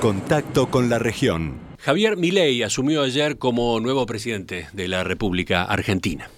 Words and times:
contacto 0.00 0.70
con 0.70 0.88
la 0.88 0.98
región. 0.98 1.60
Javier 1.78 2.16
Milei 2.16 2.62
asumió 2.62 3.02
ayer 3.02 3.36
como 3.36 3.78
nuevo 3.80 4.06
presidente 4.06 4.66
de 4.72 4.88
la 4.88 5.04
República 5.04 5.64
Argentina. 5.64 6.30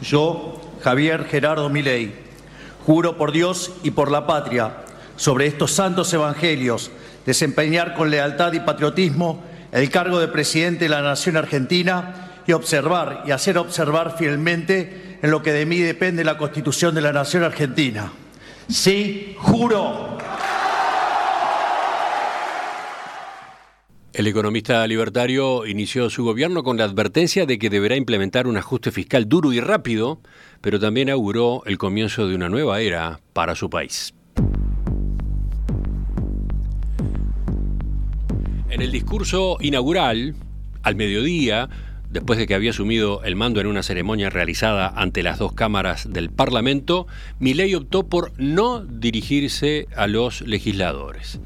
Yo, 0.00 0.60
Javier 0.82 1.24
Gerardo 1.26 1.70
Milei, 1.70 2.12
juro 2.84 3.16
por 3.16 3.30
Dios 3.30 3.72
y 3.84 3.92
por 3.92 4.10
la 4.10 4.26
patria, 4.26 4.78
sobre 5.14 5.46
estos 5.46 5.70
santos 5.70 6.12
evangelios, 6.12 6.90
desempeñar 7.24 7.94
con 7.94 8.10
lealtad 8.10 8.52
y 8.52 8.58
patriotismo 8.58 9.51
el 9.72 9.88
cargo 9.90 10.20
de 10.20 10.28
presidente 10.28 10.84
de 10.84 10.90
la 10.90 11.02
Nación 11.02 11.36
Argentina 11.36 12.42
y 12.46 12.52
observar 12.52 13.24
y 13.26 13.30
hacer 13.30 13.58
observar 13.58 14.16
fielmente 14.16 15.18
en 15.22 15.30
lo 15.30 15.42
que 15.42 15.52
de 15.52 15.66
mí 15.66 15.78
depende 15.78 16.24
la 16.24 16.36
Constitución 16.36 16.94
de 16.94 17.00
la 17.00 17.12
Nación 17.12 17.42
Argentina. 17.42 18.12
Sí, 18.68 19.34
juro. 19.38 20.18
El 24.12 24.26
economista 24.26 24.86
libertario 24.86 25.64
inició 25.64 26.10
su 26.10 26.22
gobierno 26.22 26.62
con 26.62 26.76
la 26.76 26.84
advertencia 26.84 27.46
de 27.46 27.58
que 27.58 27.70
deberá 27.70 27.96
implementar 27.96 28.46
un 28.46 28.58
ajuste 28.58 28.90
fiscal 28.90 29.26
duro 29.26 29.54
y 29.54 29.60
rápido, 29.60 30.20
pero 30.60 30.78
también 30.78 31.08
auguró 31.08 31.62
el 31.64 31.78
comienzo 31.78 32.28
de 32.28 32.34
una 32.34 32.50
nueva 32.50 32.80
era 32.80 33.20
para 33.32 33.54
su 33.54 33.70
país. 33.70 34.12
En 38.72 38.80
el 38.80 38.90
discurso 38.90 39.58
inaugural, 39.60 40.34
al 40.82 40.96
mediodía, 40.96 41.68
después 42.08 42.38
de 42.38 42.46
que 42.46 42.54
había 42.54 42.70
asumido 42.70 43.22
el 43.22 43.36
mando 43.36 43.60
en 43.60 43.66
una 43.66 43.82
ceremonia 43.82 44.30
realizada 44.30 44.88
ante 44.88 45.22
las 45.22 45.38
dos 45.38 45.52
cámaras 45.52 46.10
del 46.10 46.30
Parlamento, 46.30 47.06
Milei 47.38 47.74
optó 47.74 48.08
por 48.08 48.32
no 48.38 48.80
dirigirse 48.82 49.88
a 49.94 50.06
los 50.06 50.40
legisladores. 50.40 51.38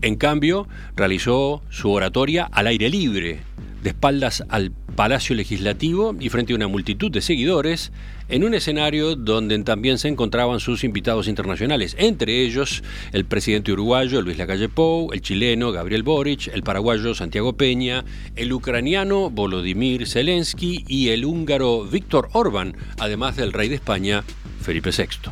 En 0.00 0.16
cambio, 0.16 0.66
realizó 0.96 1.62
su 1.68 1.92
oratoria 1.92 2.48
al 2.50 2.68
aire 2.68 2.88
libre, 2.88 3.40
de 3.86 3.90
espaldas 3.90 4.42
al 4.48 4.72
Palacio 4.96 5.36
Legislativo 5.36 6.16
y 6.18 6.28
frente 6.28 6.52
a 6.52 6.56
una 6.56 6.66
multitud 6.66 7.08
de 7.08 7.20
seguidores, 7.20 7.92
en 8.28 8.42
un 8.42 8.52
escenario 8.52 9.14
donde 9.14 9.56
también 9.62 9.98
se 9.98 10.08
encontraban 10.08 10.58
sus 10.58 10.82
invitados 10.82 11.28
internacionales, 11.28 11.94
entre 11.96 12.42
ellos 12.42 12.82
el 13.12 13.24
presidente 13.26 13.70
uruguayo 13.70 14.22
Luis 14.22 14.38
Lacalle 14.38 14.68
Pou, 14.68 15.12
el 15.12 15.20
chileno 15.20 15.70
Gabriel 15.70 16.02
Boric, 16.02 16.48
el 16.48 16.64
paraguayo 16.64 17.14
Santiago 17.14 17.52
Peña, 17.52 18.04
el 18.34 18.52
ucraniano 18.52 19.30
Volodymyr 19.30 20.08
Zelensky 20.08 20.84
y 20.88 21.10
el 21.10 21.24
húngaro 21.24 21.84
Víctor 21.84 22.28
Orbán, 22.32 22.74
además 22.98 23.36
del 23.36 23.52
rey 23.52 23.68
de 23.68 23.76
España 23.76 24.24
Felipe 24.62 24.90
VI. 24.90 25.30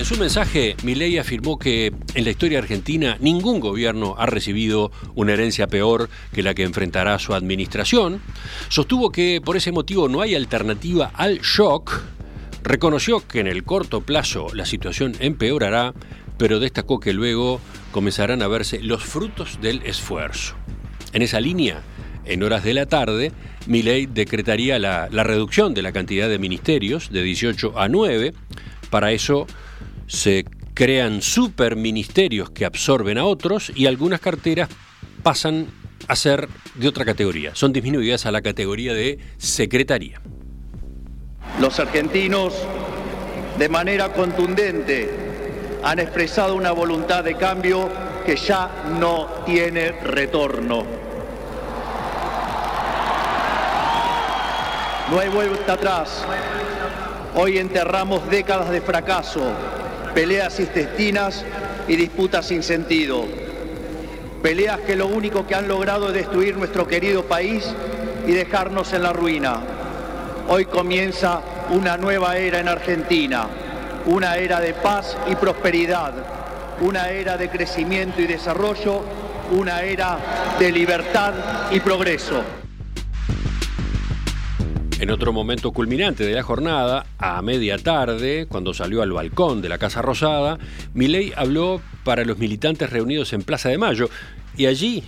En 0.00 0.06
su 0.06 0.16
mensaje, 0.16 0.76
Milei 0.82 1.18
afirmó 1.18 1.58
que 1.58 1.92
en 2.14 2.24
la 2.24 2.30
historia 2.30 2.58
argentina 2.58 3.18
ningún 3.20 3.60
gobierno 3.60 4.14
ha 4.16 4.24
recibido 4.24 4.90
una 5.14 5.34
herencia 5.34 5.66
peor 5.66 6.08
que 6.32 6.42
la 6.42 6.54
que 6.54 6.62
enfrentará 6.62 7.18
su 7.18 7.34
administración. 7.34 8.22
Sostuvo 8.70 9.12
que 9.12 9.42
por 9.44 9.58
ese 9.58 9.72
motivo 9.72 10.08
no 10.08 10.22
hay 10.22 10.34
alternativa 10.34 11.10
al 11.12 11.40
shock. 11.40 12.00
Reconoció 12.62 13.20
que 13.28 13.40
en 13.40 13.46
el 13.46 13.62
corto 13.62 14.00
plazo 14.00 14.46
la 14.54 14.64
situación 14.64 15.12
empeorará, 15.20 15.92
pero 16.38 16.60
destacó 16.60 16.98
que 16.98 17.12
luego 17.12 17.60
comenzarán 17.92 18.40
a 18.40 18.48
verse 18.48 18.80
los 18.80 19.04
frutos 19.04 19.58
del 19.60 19.82
esfuerzo. 19.82 20.54
En 21.12 21.20
esa 21.20 21.40
línea, 21.40 21.82
en 22.24 22.42
horas 22.42 22.64
de 22.64 22.72
la 22.72 22.86
tarde, 22.86 23.32
Milei 23.66 24.06
decretaría 24.06 24.78
la, 24.78 25.10
la 25.12 25.24
reducción 25.24 25.74
de 25.74 25.82
la 25.82 25.92
cantidad 25.92 26.30
de 26.30 26.38
ministerios 26.38 27.10
de 27.12 27.22
18 27.22 27.78
a 27.78 27.88
9. 27.88 28.32
Para 28.88 29.12
eso 29.12 29.46
se 30.10 30.44
crean 30.74 31.22
superministerios 31.22 32.50
que 32.50 32.64
absorben 32.64 33.16
a 33.16 33.24
otros 33.24 33.70
y 33.76 33.86
algunas 33.86 34.20
carteras 34.20 34.68
pasan 35.22 35.68
a 36.08 36.16
ser 36.16 36.48
de 36.74 36.88
otra 36.88 37.04
categoría, 37.04 37.54
son 37.54 37.72
disminuidas 37.72 38.26
a 38.26 38.32
la 38.32 38.42
categoría 38.42 38.92
de 38.92 39.18
secretaría. 39.38 40.20
Los 41.60 41.78
argentinos, 41.78 42.54
de 43.56 43.68
manera 43.68 44.12
contundente, 44.12 45.08
han 45.84 46.00
expresado 46.00 46.56
una 46.56 46.72
voluntad 46.72 47.22
de 47.22 47.36
cambio 47.36 47.88
que 48.26 48.34
ya 48.34 48.68
no 48.98 49.28
tiene 49.46 49.92
retorno. 49.92 50.84
No 55.08 55.18
hay 55.20 55.28
vuelta 55.28 55.74
atrás. 55.74 56.24
Hoy 57.36 57.58
enterramos 57.58 58.28
décadas 58.28 58.70
de 58.70 58.80
fracaso, 58.80 59.52
peleas 60.14 60.58
intestinas 60.60 61.44
y 61.88 61.96
disputas 61.96 62.46
sin 62.46 62.62
sentido. 62.62 63.24
Peleas 64.42 64.80
que 64.80 64.96
lo 64.96 65.06
único 65.06 65.46
que 65.46 65.54
han 65.54 65.68
logrado 65.68 66.08
es 66.08 66.14
destruir 66.14 66.56
nuestro 66.56 66.86
querido 66.86 67.24
país 67.24 67.68
y 68.26 68.32
dejarnos 68.32 68.92
en 68.92 69.02
la 69.02 69.12
ruina. 69.12 69.60
Hoy 70.48 70.64
comienza 70.64 71.42
una 71.70 71.96
nueva 71.96 72.36
era 72.36 72.58
en 72.58 72.68
Argentina, 72.68 73.46
una 74.06 74.36
era 74.36 74.60
de 74.60 74.74
paz 74.74 75.16
y 75.30 75.36
prosperidad, 75.36 76.12
una 76.80 77.10
era 77.10 77.36
de 77.36 77.48
crecimiento 77.48 78.20
y 78.20 78.26
desarrollo, 78.26 79.02
una 79.52 79.82
era 79.82 80.18
de 80.58 80.72
libertad 80.72 81.34
y 81.70 81.80
progreso. 81.80 82.59
En 85.00 85.10
otro 85.10 85.32
momento 85.32 85.72
culminante 85.72 86.24
de 86.24 86.34
la 86.34 86.42
jornada, 86.42 87.06
a 87.16 87.40
media 87.40 87.78
tarde, 87.78 88.44
cuando 88.46 88.74
salió 88.74 89.00
al 89.00 89.12
balcón 89.12 89.62
de 89.62 89.70
la 89.70 89.78
Casa 89.78 90.02
Rosada, 90.02 90.58
Milei 90.92 91.32
habló 91.34 91.80
para 92.04 92.22
los 92.26 92.36
militantes 92.36 92.90
reunidos 92.90 93.32
en 93.32 93.40
Plaza 93.40 93.70
de 93.70 93.78
Mayo 93.78 94.10
y 94.58 94.66
allí 94.66 95.02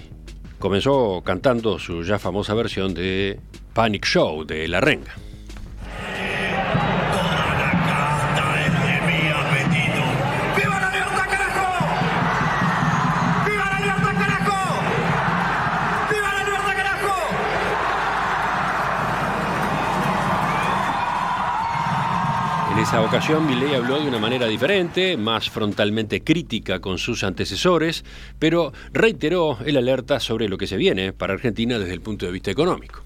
comenzó 0.59 1.21
cantando 1.23 1.79
su 1.79 2.05
ya 2.05 2.19
famosa 2.19 2.55
versión 2.55 2.95
de 2.95 3.39
Panic 3.75 4.07
Show 4.07 4.47
de 4.47 4.67
La 4.67 4.81
Renga. 4.81 5.15
Esa 22.93 23.01
ocasión, 23.01 23.47
Milei 23.47 23.75
habló 23.75 23.99
de 23.99 24.07
una 24.07 24.19
manera 24.19 24.47
diferente, 24.47 25.17
más 25.17 25.49
frontalmente 25.49 26.23
crítica 26.23 26.79
con 26.81 26.99
sus 26.99 27.25
antecesores, 27.25 28.05
pero 28.39 28.75
reiteró 28.93 29.57
el 29.65 29.79
alerta 29.79 30.21
sobre 30.21 30.47
lo 30.47 30.59
que 30.59 30.67
se 30.67 30.77
viene 30.77 31.15
para 31.15 31.33
Argentina 31.33 31.79
desde 31.79 31.95
el 31.95 32.03
punto 32.03 32.27
de 32.27 32.33
vista 32.33 32.51
económico. 32.51 33.01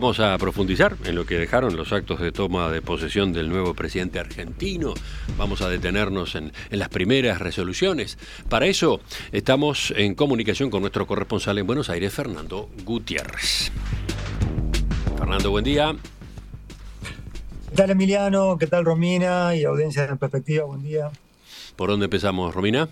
Vamos 0.00 0.18
a 0.18 0.38
profundizar 0.38 0.96
en 1.04 1.14
lo 1.14 1.26
que 1.26 1.36
dejaron 1.36 1.76
los 1.76 1.92
actos 1.92 2.20
de 2.20 2.32
toma 2.32 2.70
de 2.70 2.80
posesión 2.80 3.34
del 3.34 3.50
nuevo 3.50 3.74
presidente 3.74 4.18
argentino. 4.18 4.94
Vamos 5.36 5.60
a 5.60 5.68
detenernos 5.68 6.36
en, 6.36 6.54
en, 6.70 6.78
las 6.78 6.88
primeras 6.88 7.38
resoluciones. 7.38 8.16
Para 8.48 8.64
eso 8.64 9.00
estamos 9.30 9.92
en 9.94 10.14
comunicación 10.14 10.70
con 10.70 10.80
nuestro 10.80 11.06
corresponsal 11.06 11.58
en 11.58 11.66
Buenos 11.66 11.90
Aires, 11.90 12.14
Fernando 12.14 12.70
Gutiérrez. 12.82 13.70
Fernando, 15.18 15.50
buen 15.50 15.64
día. 15.64 15.94
¿Qué 17.68 17.76
tal 17.76 17.90
Emiliano? 17.90 18.56
¿Qué 18.56 18.68
tal 18.68 18.86
Romina? 18.86 19.54
Y 19.54 19.64
audiencia 19.64 20.06
de 20.06 20.16
perspectiva, 20.16 20.64
buen 20.64 20.82
día. 20.82 21.10
¿Por 21.76 21.90
dónde 21.90 22.06
empezamos, 22.06 22.54
Romina? 22.54 22.88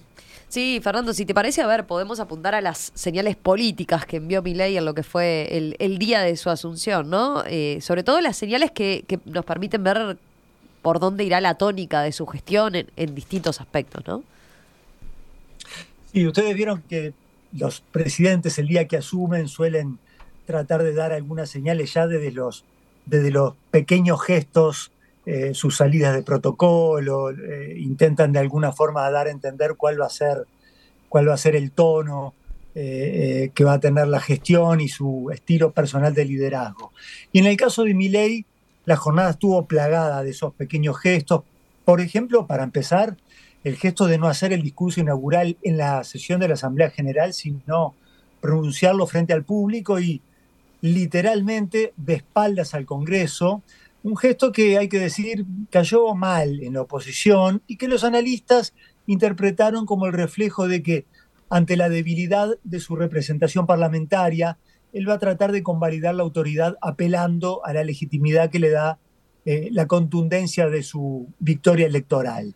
Sí, 0.49 0.81
Fernando, 0.83 1.13
si 1.13 1.27
te 1.27 1.35
parece, 1.35 1.61
a 1.61 1.67
ver, 1.67 1.87
podemos 1.87 2.21
apuntar 2.21 2.55
a 2.55 2.63
las 2.63 2.91
señales 2.95 3.37
políticas 3.37 4.07
que 4.07 4.17
envió 4.17 4.43
Milei 4.43 4.79
en 4.79 4.87
lo 4.87 4.95
que 4.95 5.03
fue 5.03 5.75
el, 5.79 5.99
día 5.99 6.23
de 6.23 6.37
su 6.37 6.49
asunción, 6.49 7.11
¿no? 7.11 7.45
Eh, 7.47 7.79
sobre 7.83 8.03
todo 8.03 8.21
las 8.23 8.37
señales 8.37 8.71
que, 8.71 9.05
que, 9.07 9.19
nos 9.27 9.45
permiten 9.45 9.85
ver 9.85 10.17
por 10.81 11.01
dónde 11.01 11.25
irá 11.25 11.43
la 11.43 11.57
tónica 11.57 12.01
de 12.01 12.13
su 12.13 12.27
gestión 12.27 12.77
en, 12.77 12.87
en 12.97 13.15
distintos 13.15 13.61
aspectos, 13.61 14.07
¿no? 14.07 14.23
Sí, 16.13 16.27
ustedes 16.27 16.55
vieron 16.55 16.83
que 16.89 17.13
los 17.53 17.81
presidentes 17.81 18.59
el 18.59 18.69
día 18.69 18.89
que 18.89 18.97
asumen 18.97 19.49
suelen 19.49 19.99
tratar 20.47 20.83
de 20.83 20.95
dar 20.95 21.13
algunas 21.13 21.51
señales 21.51 21.93
ya 21.93 22.07
desde 22.07 22.33
los, 22.33 22.65
desde 23.05 23.31
los 23.31 23.55
pequeños 23.71 24.23
gestos, 24.23 24.91
eh, 25.31 25.53
sus 25.53 25.77
salidas 25.77 26.15
de 26.15 26.23
protocolo, 26.23 27.29
eh, 27.29 27.75
intentan 27.77 28.33
de 28.33 28.39
alguna 28.39 28.73
forma 28.73 29.11
dar 29.11 29.27
a 29.27 29.31
entender 29.31 29.75
cuál 29.77 30.01
va 30.01 30.07
a 30.07 30.09
ser, 30.09 30.47
cuál 31.11 31.29
va 31.29 31.35
a 31.35 31.37
ser 31.37 31.55
el 31.55 31.71
tono 31.73 32.33
eh, 32.75 33.51
que 33.55 33.63
va 33.63 33.75
a 33.75 33.79
tener 33.79 34.09
la 34.09 34.21
gestión 34.21 34.81
y 34.81 34.89
su 34.89 35.29
estilo 35.31 35.73
personal 35.73 36.15
de 36.15 36.25
liderazgo. 36.25 36.93
Y 37.31 37.41
en 37.41 37.45
el 37.45 37.59
caso 37.59 37.85
de 37.85 37.93
Milei, 37.93 38.47
la 38.87 38.97
jornada 38.97 39.29
estuvo 39.29 39.67
plagada 39.67 40.23
de 40.23 40.31
esos 40.31 40.55
pequeños 40.55 40.99
gestos. 40.99 41.43
Por 41.85 42.01
ejemplo, 42.01 42.47
para 42.47 42.65
empezar, 42.65 43.19
el 43.65 43.77
gesto 43.77 44.07
de 44.07 44.17
no 44.17 44.29
hacer 44.29 44.55
el 44.55 44.63
discurso 44.63 44.99
inaugural 44.99 45.59
en 45.61 45.77
la 45.77 46.05
sesión 46.05 46.41
de 46.41 46.49
la 46.49 46.55
Asamblea 46.55 46.89
General, 46.89 47.35
sino 47.35 47.95
pronunciarlo 48.41 49.07
frente 49.07 49.35
al 49.35 49.45
público 49.45 50.01
y 50.01 50.23
literalmente 50.81 51.93
de 51.99 52.15
espaldas 52.15 52.73
al 52.73 52.87
Congreso, 52.87 53.63
un 54.09 54.17
gesto 54.17 54.53
que 54.53 54.79
hay 54.79 54.89
que 54.89 54.99
decir 54.99 55.45
cayó 55.71 56.15
mal 56.15 56.61
en 56.63 56.75
la 56.75 56.83
oposición 56.83 57.63
y 57.67 57.77
que 57.77 57.89
los 57.89 58.05
analistas 58.05 58.75
interpretaron 59.07 59.85
como 59.85 60.07
el 60.07 60.13
reflejo 60.13 60.67
de 60.67 60.83
que 60.83 61.05
ante 61.51 61.77
la 61.77 61.89
debilidad 61.89 62.57
de 62.65 62.81
su 62.81 62.97
representación 62.97 63.67
parlamentaria, 63.67 64.59
él 64.93 65.09
va 65.09 65.15
a 65.15 65.19
tratar 65.19 65.53
de 65.53 65.63
convalidar 65.63 66.15
la 66.15 66.23
autoridad 66.23 66.77
apelando 66.81 67.65
a 67.65 67.73
la 67.73 67.85
legitimidad 67.85 68.51
que 68.51 68.59
le 68.59 68.71
da 68.71 68.99
eh, 69.45 69.69
la 69.73 69.87
contundencia 69.87 70.69
de 70.69 70.83
su 70.83 71.29
victoria 71.39 71.87
electoral. 71.87 72.55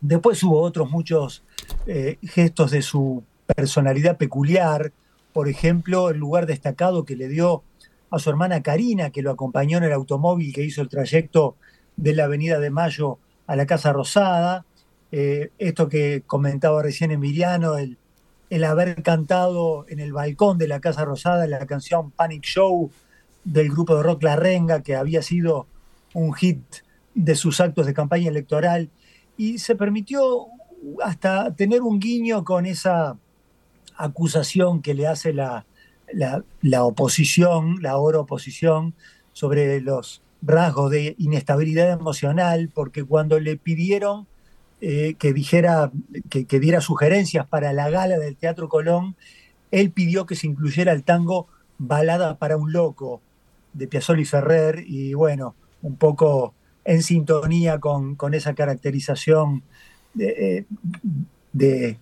Después 0.00 0.42
hubo 0.42 0.60
otros 0.60 0.90
muchos 0.90 1.44
eh, 1.86 2.16
gestos 2.22 2.70
de 2.70 2.80
su 2.82 3.22
personalidad 3.46 4.16
peculiar, 4.16 4.92
por 5.32 5.48
ejemplo, 5.48 6.10
el 6.10 6.18
lugar 6.18 6.46
destacado 6.46 7.04
que 7.04 7.16
le 7.16 7.28
dio 7.28 7.62
a 8.10 8.18
su 8.18 8.30
hermana 8.30 8.62
Karina, 8.62 9.10
que 9.10 9.22
lo 9.22 9.30
acompañó 9.30 9.78
en 9.78 9.84
el 9.84 9.92
automóvil 9.92 10.52
que 10.52 10.64
hizo 10.64 10.82
el 10.82 10.88
trayecto 10.88 11.56
de 11.96 12.14
la 12.14 12.24
Avenida 12.24 12.58
de 12.58 12.70
Mayo 12.70 13.18
a 13.46 13.56
la 13.56 13.66
Casa 13.66 13.92
Rosada, 13.92 14.64
eh, 15.12 15.50
esto 15.58 15.88
que 15.88 16.22
comentaba 16.26 16.82
recién 16.82 17.10
Emiliano, 17.10 17.76
el, 17.76 17.98
el 18.48 18.64
haber 18.64 19.02
cantado 19.02 19.86
en 19.88 20.00
el 20.00 20.12
balcón 20.12 20.58
de 20.58 20.68
la 20.68 20.80
Casa 20.80 21.04
Rosada 21.04 21.46
la 21.46 21.66
canción 21.66 22.10
Panic 22.10 22.42
Show 22.42 22.90
del 23.44 23.70
grupo 23.70 23.96
de 23.96 24.02
rock 24.02 24.22
La 24.22 24.36
Renga, 24.36 24.82
que 24.82 24.96
había 24.96 25.22
sido 25.22 25.66
un 26.14 26.32
hit 26.34 26.62
de 27.14 27.34
sus 27.34 27.60
actos 27.60 27.86
de 27.86 27.94
campaña 27.94 28.28
electoral. 28.28 28.90
Y 29.36 29.58
se 29.58 29.74
permitió 29.74 30.46
hasta 31.02 31.54
tener 31.54 31.82
un 31.82 31.98
guiño 31.98 32.44
con 32.44 32.66
esa 32.66 33.16
acusación 33.96 34.82
que 34.82 34.94
le 34.94 35.06
hace 35.06 35.32
la, 35.32 35.64
la, 36.12 36.84
oposición, 36.84 37.82
la 37.82 37.90
ahora 37.92 38.20
oposición, 38.20 38.94
sobre 39.32 39.80
los 39.80 40.22
rasgos 40.42 40.90
de 40.90 41.14
inestabilidad 41.18 41.92
emocional, 41.92 42.70
porque 42.72 43.04
cuando 43.04 43.38
le 43.38 43.56
pidieron 43.56 44.26
eh, 44.80 45.14
que 45.18 45.32
dijera, 45.32 45.90
que, 46.30 46.60
diera 46.60 46.80
sugerencias 46.80 47.46
para 47.46 47.72
la 47.72 47.90
gala 47.90 48.18
del 48.18 48.36
Teatro 48.36 48.68
Colón, 48.68 49.16
él 49.70 49.90
pidió 49.90 50.26
que 50.26 50.36
se 50.36 50.46
incluyera 50.46 50.92
el 50.92 51.04
tango 51.04 51.46
Balada 51.78 52.36
para 52.38 52.56
un 52.56 52.72
Loco 52.72 53.22
de 53.72 53.86
Piazzolla 53.86 54.20
y 54.20 54.24
Ferrer, 54.24 54.84
y 54.86 55.14
bueno, 55.14 55.54
un 55.82 55.96
poco 55.96 56.54
en 56.84 57.02
sintonía 57.02 57.78
con, 57.78 58.16
esa 58.32 58.54
caracterización 58.54 59.62
de, 60.14 60.66
eh, 61.54 61.96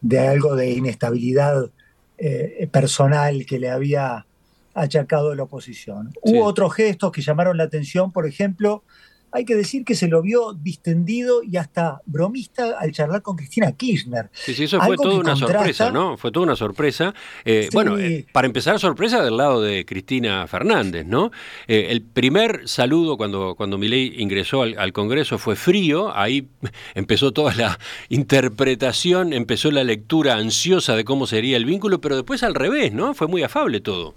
de, 0.00 0.18
algo 0.18 0.56
de 0.56 0.70
inestabilidad 0.70 1.70
eh, 2.18 2.68
personal 2.70 3.46
que 3.46 3.58
le 3.58 3.70
había 3.70 4.26
achacado 4.74 5.34
la 5.34 5.44
oposición. 5.44 6.12
Hubo 6.22 6.44
otros 6.44 6.74
gestos 6.74 7.12
que 7.12 7.22
llamaron 7.22 7.56
la 7.56 7.64
atención, 7.64 8.12
por 8.12 8.26
ejemplo, 8.26 8.82
hay 9.30 9.44
que 9.44 9.54
decir 9.54 9.84
que 9.84 9.94
se 9.94 10.08
lo 10.08 10.22
vio 10.22 10.54
distendido 10.54 11.42
y 11.42 11.56
hasta 11.56 12.00
bromista 12.06 12.78
al 12.78 12.92
charlar 12.92 13.22
con 13.22 13.36
Cristina 13.36 13.72
Kirchner. 13.72 14.30
Sí, 14.32 14.54
sí, 14.54 14.64
eso 14.64 14.80
fue 14.80 14.96
toda 14.96 15.18
una 15.18 15.36
sorpresa, 15.36 15.90
¿no? 15.90 16.16
Fue 16.16 16.32
toda 16.32 16.44
una 16.44 16.56
sorpresa. 16.56 17.14
Eh, 17.44 17.68
bueno, 17.72 17.98
eh, 17.98 18.26
para 18.32 18.46
empezar, 18.46 18.78
sorpresa 18.78 19.22
del 19.22 19.36
lado 19.36 19.60
de 19.60 19.84
Cristina 19.84 20.46
Fernández, 20.46 21.06
¿no? 21.06 21.30
Eh, 21.66 21.88
el 21.90 22.02
primer 22.02 22.68
saludo 22.68 23.16
cuando, 23.16 23.54
cuando 23.54 23.78
Milei 23.78 24.20
ingresó 24.20 24.62
al, 24.62 24.92
Congreso 24.92 25.38
fue 25.38 25.54
frío, 25.54 26.16
ahí 26.16 26.48
empezó 26.94 27.32
toda 27.32 27.54
la 27.54 27.78
interpretación, 28.08 29.32
empezó 29.32 29.70
la 29.70 29.84
lectura 29.84 30.36
ansiosa 30.36 30.96
de 30.96 31.04
cómo 31.04 31.26
sería 31.26 31.56
el 31.56 31.66
vínculo, 31.66 32.00
pero 32.00 32.16
después 32.16 32.42
al 32.42 32.54
revés, 32.54 32.92
¿no? 32.92 33.14
Fue 33.14 33.28
muy 33.28 33.42
afable 33.42 33.80
todo. 33.80 34.14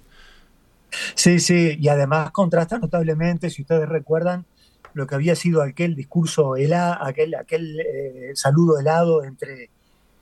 Sí, 1.16 1.40
sí, 1.40 1.78
y 1.80 1.88
además 1.88 2.32
contrasta 2.32 2.78
notablemente, 2.80 3.50
si 3.50 3.62
ustedes 3.62 3.88
recuerdan, 3.88 4.46
lo 4.94 5.08
que 5.08 5.16
había 5.16 5.36
sido 5.36 5.62
aquel 5.62 5.96
discurso, 5.96 6.56
aquel, 6.56 7.36
aquel 7.36 7.80
eh, 7.80 8.32
saludo 8.36 8.80
helado 8.80 9.24
entre 9.24 9.70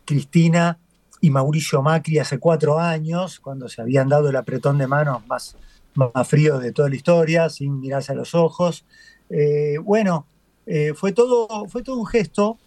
Cristina 0.06 0.78
y 1.22 1.30
Mauricio 1.30 1.82
Macri 1.82 2.20
hace 2.20 2.40
cuatro 2.40 2.80
años, 2.80 3.40
cuando 3.40 3.68
se 3.68 3.82
habían 3.82 4.10
dado 4.10 4.30
el 4.30 4.36
apretón 4.36 4.78
de 4.78 4.88
manos 4.88 5.26
más, 5.28 5.56
más 5.96 6.28
frío 6.28 6.60
de 6.60 6.72
toda 6.72 6.90
la 6.90 6.96
historia, 6.96 7.50
sin 7.50 7.80
mirarse 7.80 8.12
a 8.12 8.16
los 8.16 8.36
ojos. 8.36 8.86
Eh, 9.30 9.78
bueno, 9.84 10.26
eh, 10.66 10.94
fue, 10.96 11.12
todo, 11.12 11.68
fue 11.68 11.84
todo 11.84 12.00
un 12.00 12.08
gesto 12.08 12.58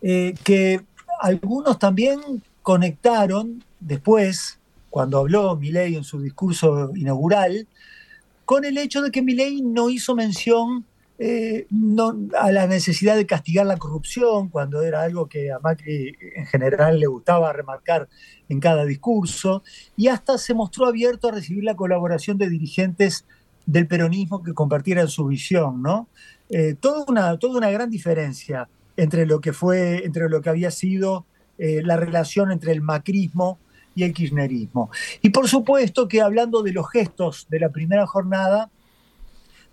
que 0.00 0.80
algunos 1.20 1.78
también 1.80 2.20
conectaron 2.62 3.64
después, 3.80 4.58
cuando 4.90 5.18
habló 5.18 5.56
Milei 5.56 5.96
en 5.96 6.04
su 6.04 6.20
discurso 6.20 6.92
inaugural, 6.94 7.66
con 8.48 8.64
el 8.64 8.78
hecho 8.78 9.02
de 9.02 9.10
que 9.10 9.20
Milei 9.20 9.60
no 9.60 9.90
hizo 9.90 10.14
mención 10.14 10.86
eh, 11.18 11.66
a 12.40 12.50
la 12.50 12.66
necesidad 12.66 13.14
de 13.14 13.26
castigar 13.26 13.66
la 13.66 13.76
corrupción, 13.76 14.48
cuando 14.48 14.80
era 14.80 15.02
algo 15.02 15.28
que 15.28 15.52
a 15.52 15.58
Macri 15.58 16.16
en 16.34 16.46
general 16.46 16.98
le 16.98 17.08
gustaba 17.08 17.52
remarcar 17.52 18.08
en 18.48 18.58
cada 18.58 18.86
discurso, 18.86 19.62
y 19.98 20.08
hasta 20.08 20.38
se 20.38 20.54
mostró 20.54 20.86
abierto 20.86 21.28
a 21.28 21.32
recibir 21.32 21.62
la 21.62 21.76
colaboración 21.76 22.38
de 22.38 22.48
dirigentes 22.48 23.26
del 23.66 23.86
peronismo 23.86 24.42
que 24.42 24.54
compartieran 24.54 25.08
su 25.08 25.26
visión, 25.26 25.82
¿no? 25.82 26.08
Eh, 26.48 26.74
toda, 26.80 27.04
una, 27.06 27.38
una 27.50 27.70
gran 27.70 27.90
diferencia 27.90 28.66
entre 28.96 29.26
lo 29.26 29.42
que 29.42 29.52
fue, 29.52 30.06
entre 30.06 30.30
lo 30.30 30.40
que 30.40 30.48
había 30.48 30.70
sido 30.70 31.26
eh, 31.58 31.82
la 31.84 31.98
relación 31.98 32.50
entre 32.50 32.72
el 32.72 32.80
macrismo 32.80 33.58
y 33.98 34.04
el 34.04 34.12
kirchnerismo. 34.12 34.90
Y 35.22 35.30
por 35.30 35.48
supuesto 35.48 36.06
que 36.06 36.20
hablando 36.20 36.62
de 36.62 36.72
los 36.72 36.88
gestos 36.88 37.48
de 37.50 37.58
la 37.58 37.70
primera 37.70 38.06
jornada, 38.06 38.70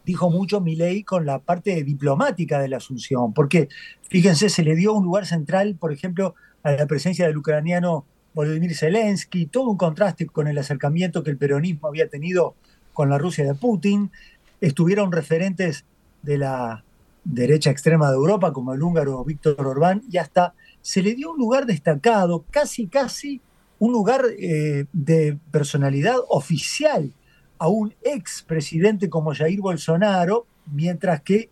dijo 0.04 0.32
mucho 0.32 0.62
Milei 0.62 1.04
con 1.04 1.28
la 1.28 1.38
parte 1.38 1.84
diplomática 1.84 2.60
de 2.60 2.70
la 2.70 2.78
asunción, 2.78 3.34
porque 3.34 3.70
fíjense, 4.10 4.50
se 4.50 4.64
le 4.64 4.76
dio 4.76 4.94
un 4.94 5.04
lugar 5.04 5.28
central, 5.28 5.76
por 5.76 5.94
ejemplo, 5.94 6.34
a 6.64 6.72
la 6.72 6.88
presencia 6.88 7.28
del 7.28 7.38
ucraniano 7.38 8.06
Volodymyr 8.34 8.76
Zelensky, 8.76 9.46
todo 9.46 9.70
un 9.70 9.78
contraste 9.78 10.26
con 10.26 10.48
el 10.48 10.58
acercamiento 10.58 11.24
que 11.24 11.30
el 11.30 11.38
peronismo 11.38 11.88
había 11.88 12.10
tenido 12.10 12.56
con 12.94 13.12
la 13.12 13.20
Rusia 13.20 13.46
de 13.46 13.54
Putin. 13.54 14.12
Estuvieron 14.60 15.12
referentes 15.12 15.86
de 16.24 16.40
la 16.40 16.84
derecha 17.24 17.70
extrema 17.70 18.10
de 18.10 18.16
Europa, 18.16 18.54
como 18.54 18.74
el 18.74 18.82
húngaro 18.82 19.24
Víctor 19.24 19.56
Orbán, 19.68 20.02
y 20.10 20.18
hasta 20.18 20.56
se 20.82 21.04
le 21.04 21.14
dio 21.14 21.32
un 21.32 21.38
lugar 21.38 21.68
destacado, 21.68 22.44
casi, 22.50 22.88
casi 22.88 23.42
un 23.80 23.92
lugar 23.92 24.26
eh, 24.38 24.86
de 24.94 25.38
personalidad 25.52 26.18
oficial 26.30 27.14
a 27.58 27.68
un 27.68 27.94
ex 28.04 28.44
presidente 28.44 29.10
como 29.10 29.34
Jair 29.34 29.60
Bolsonaro, 29.60 30.46
mientras 30.72 31.22
que 31.22 31.50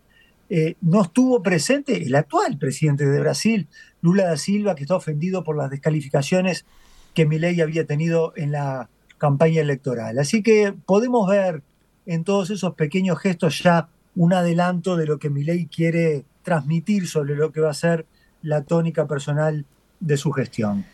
eh, 0.50 0.76
no 0.80 1.02
estuvo 1.02 1.42
presente 1.42 2.02
el 2.02 2.14
actual 2.14 2.58
presidente 2.58 3.06
de 3.06 3.20
Brasil, 3.20 3.68
Lula 4.02 4.24
da 4.24 4.36
Silva, 4.36 4.74
que 4.74 4.82
está 4.82 4.96
ofendido 4.96 5.42
por 5.42 5.56
las 5.56 5.70
descalificaciones 5.70 6.66
que 7.14 7.26
Milei 7.26 7.60
había 7.60 7.86
tenido 7.86 8.32
en 8.36 8.52
la 8.52 8.90
campaña 9.18 9.62
electoral. 9.62 10.18
Así 10.18 10.42
que 10.42 10.74
podemos 10.84 11.28
ver 11.28 11.62
en 12.06 12.24
todos 12.24 12.50
esos 12.50 12.74
pequeños 12.74 13.18
gestos 13.18 13.62
ya 13.62 13.88
un 14.14 14.32
adelanto 14.32 14.96
de 14.96 15.06
lo 15.06 15.18
que 15.18 15.30
Milei 15.30 15.66
quiere 15.66 16.24
transmitir 16.42 17.08
sobre 17.08 17.34
lo 17.34 17.50
que 17.52 17.60
va 17.60 17.70
a 17.70 17.74
ser 17.74 18.06
la 18.42 18.62
tónica 18.62 19.06
personal 19.06 19.64
de 20.00 20.16
su 20.16 20.30
gestión. 20.32 20.84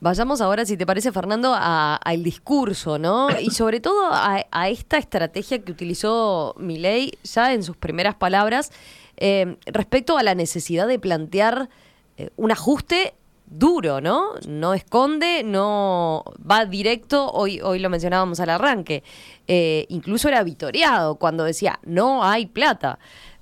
Vayamos 0.00 0.40
ahora, 0.40 0.64
si 0.64 0.78
te 0.78 0.86
parece, 0.86 1.12
Fernando, 1.12 1.54
al 1.54 2.22
discurso, 2.22 2.98
¿no? 2.98 3.28
Y 3.38 3.50
sobre 3.50 3.80
todo 3.80 4.08
a, 4.10 4.68
esta 4.68 4.96
estrategia 4.96 5.62
que 5.62 5.72
utilizó 5.72 6.54
Milei 6.58 7.12
ya 7.22 7.52
en 7.52 7.62
sus 7.62 7.76
primeras 7.76 8.14
palabras 8.14 8.72
eh, 9.18 9.56
respecto 9.66 10.16
a 10.16 10.22
la 10.22 10.34
necesidad 10.34 10.88
de 10.88 10.98
plantear 10.98 11.68
eh, 12.16 12.30
un 12.36 12.50
ajuste 12.50 13.12
duro, 13.46 14.00
¿no? 14.00 14.30
No 14.48 14.72
esconde, 14.72 15.42
no 15.44 16.24
va 16.48 16.64
directo, 16.64 17.30
hoy, 17.30 17.60
hoy 17.60 17.80
lo 17.80 17.90
mencionábamos 17.90 18.40
al 18.40 18.50
arranque, 18.50 19.02
eh, 19.48 19.86
incluso 19.90 20.28
era 20.28 20.42
vitoreado 20.42 21.16
cuando 21.16 21.44
decía, 21.44 21.78
no 21.84 22.24
hay 22.24 22.46
plata 22.46 22.98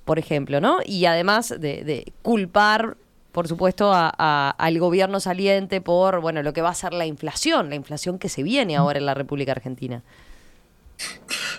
por 0.09 0.17
ejemplo, 0.17 0.59
¿no? 0.59 0.79
Y 0.83 1.05
además 1.05 1.53
de, 1.59 2.11
culpar, 2.23 2.97
por 3.31 3.47
supuesto, 3.47 3.91
al 3.93 4.79
gobierno 4.79 5.19
saliente 5.19 5.81
por, 5.81 6.19
bueno, 6.19 6.41
lo 6.41 6.53
que 6.53 6.61
va 6.61 6.69
a 6.69 6.75
ser 6.75 6.93
la 6.93 7.05
inflación, 7.05 7.69
la 7.69 7.75
inflación 7.75 8.17
que 8.17 8.29
se 8.29 8.43
viene 8.43 8.75
ahora 8.75 8.99
en 8.99 9.05
la 9.05 9.13
República 9.13 9.51
Argentina. 9.51 10.03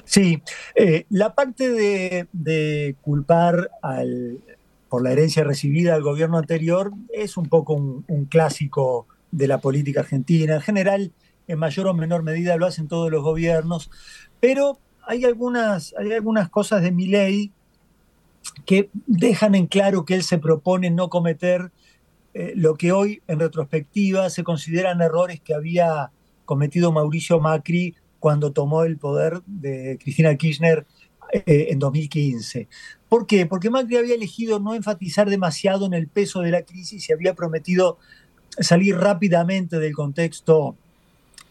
Sí, 0.04 0.42
eh, 0.74 1.06
la 1.08 1.34
parte 1.34 1.70
de, 1.70 2.96
culpar 3.02 3.70
al, 3.82 4.40
por 4.88 5.02
la 5.02 5.12
herencia 5.12 5.44
recibida 5.44 5.94
al 5.94 6.02
gobierno 6.02 6.38
anterior 6.38 6.92
es 7.12 7.36
un 7.36 7.48
poco 7.48 7.74
un, 7.74 8.24
clásico 8.28 9.06
de 9.30 9.46
la 9.46 9.58
política 9.58 10.00
argentina. 10.00 10.56
En 10.56 10.60
general, 10.60 11.12
en 11.46 11.58
mayor 11.58 11.86
o 11.86 11.94
menor 11.94 12.22
medida 12.22 12.56
lo 12.56 12.66
hacen 12.66 12.88
todos 12.88 13.10
los 13.10 13.22
gobiernos, 13.22 13.90
pero 14.40 14.78
hay 15.06 15.24
algunas, 15.24 15.94
hay 15.96 16.12
algunas 16.12 16.48
cosas 16.48 16.82
de 16.82 16.90
mi 16.90 17.06
ley 17.06 17.52
que 18.66 18.90
dejan 19.06 19.54
en 19.54 19.66
claro 19.66 20.04
que 20.04 20.14
él 20.14 20.22
se 20.22 20.38
propone 20.38 20.90
no 20.90 21.08
cometer 21.08 21.70
eh, 22.34 22.52
lo 22.54 22.76
que 22.76 22.92
hoy 22.92 23.22
en 23.26 23.40
retrospectiva 23.40 24.30
se 24.30 24.44
consideran 24.44 25.00
errores 25.00 25.40
que 25.40 25.54
había 25.54 26.10
cometido 26.44 26.92
Mauricio 26.92 27.40
Macri 27.40 27.94
cuando 28.18 28.52
tomó 28.52 28.84
el 28.84 28.98
poder 28.98 29.42
de 29.46 29.98
Cristina 30.00 30.36
Kirchner 30.36 30.86
eh, 31.32 31.68
en 31.70 31.78
2015. 31.78 32.68
¿Por 33.08 33.26
qué? 33.26 33.46
Porque 33.46 33.70
Macri 33.70 33.96
había 33.96 34.14
elegido 34.14 34.60
no 34.60 34.74
enfatizar 34.74 35.28
demasiado 35.28 35.86
en 35.86 35.94
el 35.94 36.06
peso 36.06 36.40
de 36.40 36.50
la 36.50 36.62
crisis 36.62 37.08
y 37.08 37.12
había 37.12 37.34
prometido 37.34 37.98
salir 38.58 38.96
rápidamente 38.96 39.78
del 39.78 39.94
contexto 39.94 40.76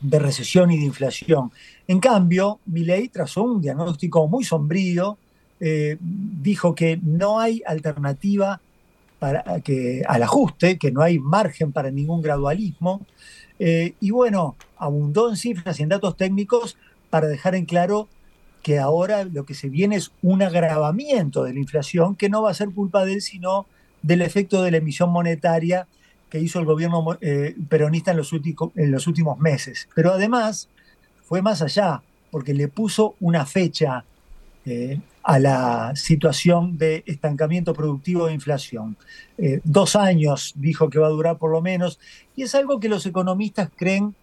de 0.01 0.19
recesión 0.19 0.71
y 0.71 0.77
de 0.77 0.85
inflación. 0.85 1.51
En 1.87 1.99
cambio, 1.99 2.59
Milei 2.65 3.09
trazó 3.09 3.43
un 3.43 3.61
diagnóstico 3.61 4.27
muy 4.27 4.43
sombrío, 4.43 5.17
eh, 5.59 5.97
dijo 6.01 6.75
que 6.75 6.99
no 7.03 7.39
hay 7.39 7.61
alternativa 7.65 8.61
para 9.19 9.59
que, 9.59 10.03
al 10.07 10.23
ajuste, 10.23 10.77
que 10.77 10.91
no 10.91 11.01
hay 11.01 11.19
margen 11.19 11.71
para 11.71 11.91
ningún 11.91 12.21
gradualismo, 12.21 13.05
eh, 13.59 13.93
y 13.99 14.11
bueno, 14.11 14.55
abundó 14.77 15.29
en 15.29 15.35
cifras 15.35 15.79
y 15.79 15.83
en 15.83 15.89
datos 15.89 16.15
técnicos 16.15 16.77
para 17.09 17.27
dejar 17.27 17.55
en 17.55 17.65
claro 17.65 18.07
que 18.63 18.79
ahora 18.79 19.25
lo 19.25 19.45
que 19.45 19.53
se 19.53 19.69
viene 19.69 19.97
es 19.97 20.11
un 20.21 20.41
agravamiento 20.41 21.43
de 21.43 21.53
la 21.53 21.59
inflación 21.59 22.15
que 22.15 22.29
no 22.29 22.41
va 22.41 22.51
a 22.51 22.53
ser 22.53 22.69
culpa 22.71 23.05
de 23.05 23.13
él, 23.13 23.21
sino 23.21 23.65
del 24.01 24.21
efecto 24.21 24.63
de 24.63 24.71
la 24.71 24.77
emisión 24.77 25.11
monetaria 25.11 25.87
que 26.29 26.39
hizo 26.39 26.59
el 26.59 26.65
gobierno 26.65 27.17
eh, 27.21 27.55
peronista 27.67 28.11
en 28.11 28.17
los, 28.17 28.31
últimos, 28.31 28.71
en 28.75 28.91
los 28.91 29.07
últimos 29.07 29.39
meses. 29.39 29.89
Pero 29.95 30.13
además 30.13 30.69
fue 31.25 31.41
más 31.41 31.61
allá, 31.61 32.01
porque 32.31 32.53
le 32.53 32.67
puso 32.67 33.15
una 33.19 33.45
fecha 33.45 34.05
a 35.29 35.37
la 35.37 35.95
situación 35.95 36.79
de 36.79 37.03
estancamiento 37.05 37.75
productivo 37.75 38.25
de 38.25 38.33
inflación. 38.33 38.97
Eh, 39.37 39.61
dos 39.63 39.95
años 39.95 40.53
dijo 40.55 40.89
que 40.89 40.97
va 40.97 41.05
a 41.05 41.11
durar 41.11 41.37
por 41.37 41.51
lo 41.51 41.61
menos, 41.61 41.99
y 42.35 42.41
es 42.41 42.55
algo 42.55 42.79
que 42.79 42.89
los 42.89 43.05
economistas 43.05 43.69
creen 43.75 44.15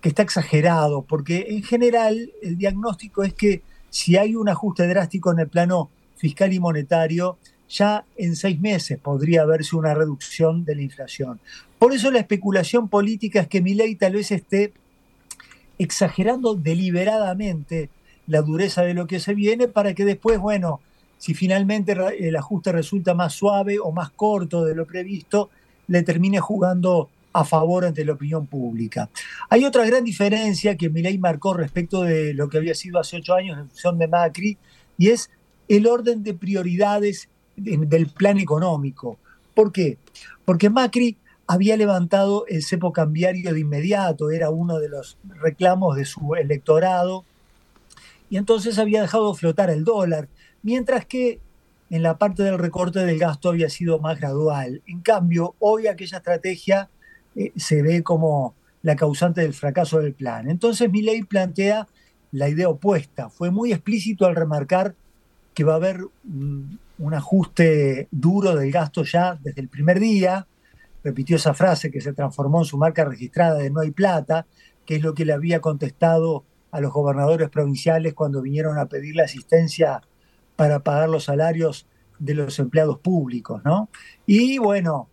que 0.00 0.08
está 0.08 0.22
exagerado, 0.22 1.02
porque 1.02 1.44
en 1.50 1.62
general 1.62 2.32
el 2.42 2.56
diagnóstico 2.56 3.22
es 3.22 3.34
que 3.34 3.60
si 3.90 4.16
hay 4.16 4.34
un 4.34 4.48
ajuste 4.48 4.88
drástico 4.88 5.30
en 5.30 5.40
el 5.40 5.48
plano 5.48 5.90
fiscal 6.16 6.50
y 6.54 6.58
monetario, 6.58 7.36
ya 7.68 8.06
en 8.16 8.34
seis 8.34 8.58
meses 8.58 8.98
podría 8.98 9.44
verse 9.44 9.76
una 9.76 9.92
reducción 9.92 10.64
de 10.64 10.74
la 10.74 10.80
inflación. 10.80 11.38
Por 11.78 11.92
eso 11.92 12.10
la 12.10 12.20
especulación 12.20 12.88
política 12.88 13.40
es 13.40 13.48
que 13.48 13.60
ley 13.60 13.94
tal 13.96 14.14
vez 14.14 14.30
esté 14.32 14.72
exagerando 15.78 16.54
deliberadamente 16.54 17.90
la 18.26 18.42
dureza 18.42 18.82
de 18.82 18.94
lo 18.94 19.06
que 19.06 19.20
se 19.20 19.34
viene 19.34 19.68
para 19.68 19.94
que 19.94 20.04
después, 20.04 20.38
bueno, 20.38 20.80
si 21.18 21.34
finalmente 21.34 21.96
el 22.18 22.36
ajuste 22.36 22.72
resulta 22.72 23.14
más 23.14 23.32
suave 23.32 23.78
o 23.78 23.92
más 23.92 24.10
corto 24.10 24.64
de 24.64 24.74
lo 24.74 24.86
previsto, 24.86 25.50
le 25.88 26.02
termine 26.02 26.40
jugando 26.40 27.08
a 27.32 27.44
favor 27.44 27.84
ante 27.84 28.04
la 28.04 28.12
opinión 28.12 28.46
pública. 28.46 29.08
Hay 29.50 29.64
otra 29.64 29.84
gran 29.84 30.04
diferencia 30.04 30.76
que 30.76 30.88
Milei 30.88 31.18
marcó 31.18 31.54
respecto 31.54 32.02
de 32.02 32.32
lo 32.34 32.48
que 32.48 32.58
había 32.58 32.74
sido 32.74 32.98
hace 32.98 33.18
ocho 33.18 33.34
años 33.34 33.58
en 33.58 33.68
función 33.68 33.98
de 33.98 34.08
Macri, 34.08 34.58
y 34.98 35.08
es 35.08 35.30
el 35.68 35.86
orden 35.86 36.22
de 36.22 36.34
prioridades 36.34 37.28
del 37.56 38.06
plan 38.08 38.38
económico. 38.38 39.18
¿Por 39.54 39.72
qué? 39.72 39.98
Porque 40.44 40.70
Macri 40.70 41.16
había 41.46 41.76
levantado 41.76 42.46
el 42.48 42.62
cepo 42.62 42.92
cambiario 42.92 43.52
de 43.52 43.60
inmediato, 43.60 44.30
era 44.30 44.50
uno 44.50 44.78
de 44.78 44.88
los 44.88 45.18
reclamos 45.40 45.96
de 45.96 46.04
su 46.04 46.34
electorado, 46.34 47.24
y 48.28 48.36
entonces 48.36 48.78
había 48.78 49.02
dejado 49.02 49.34
flotar 49.34 49.70
el 49.70 49.84
dólar, 49.84 50.28
mientras 50.62 51.06
que 51.06 51.40
en 51.90 52.02
la 52.02 52.18
parte 52.18 52.42
del 52.42 52.58
recorte 52.58 53.00
del 53.00 53.18
gasto 53.18 53.48
había 53.48 53.70
sido 53.70 54.00
más 54.00 54.18
gradual. 54.18 54.82
En 54.86 55.00
cambio, 55.00 55.54
hoy 55.60 55.86
aquella 55.86 56.18
estrategia 56.18 56.90
eh, 57.36 57.52
se 57.56 57.82
ve 57.82 58.02
como 58.02 58.54
la 58.82 58.96
causante 58.96 59.40
del 59.40 59.54
fracaso 59.54 60.00
del 60.00 60.14
plan. 60.14 60.50
Entonces 60.50 60.90
mi 60.90 61.02
ley 61.02 61.22
plantea 61.22 61.86
la 62.32 62.48
idea 62.48 62.68
opuesta. 62.68 63.30
Fue 63.30 63.50
muy 63.50 63.72
explícito 63.72 64.26
al 64.26 64.36
remarcar 64.36 64.94
que 65.54 65.64
va 65.64 65.74
a 65.74 65.76
haber 65.76 66.00
un 66.24 67.14
ajuste 67.14 68.08
duro 68.10 68.54
del 68.54 68.70
gasto 68.70 69.04
ya 69.04 69.38
desde 69.42 69.60
el 69.60 69.68
primer 69.68 70.00
día. 70.00 70.46
Repitió 71.02 71.36
esa 71.36 71.54
frase 71.54 71.90
que 71.90 72.00
se 72.00 72.12
transformó 72.12 72.60
en 72.60 72.64
su 72.64 72.76
marca 72.78 73.04
registrada 73.04 73.58
de 73.58 73.70
no 73.70 73.80
hay 73.80 73.90
plata, 73.90 74.46
que 74.84 74.96
es 74.96 75.02
lo 75.02 75.14
que 75.14 75.24
le 75.24 75.32
había 75.32 75.60
contestado 75.60 76.44
a 76.70 76.80
los 76.80 76.92
gobernadores 76.92 77.48
provinciales 77.50 78.14
cuando 78.14 78.42
vinieron 78.42 78.78
a 78.78 78.86
pedir 78.86 79.16
la 79.16 79.24
asistencia 79.24 80.02
para 80.56 80.80
pagar 80.80 81.08
los 81.08 81.24
salarios 81.24 81.86
de 82.18 82.34
los 82.34 82.58
empleados 82.58 82.98
públicos, 82.98 83.62
¿no? 83.64 83.88
Y 84.26 84.58
bueno, 84.58 85.08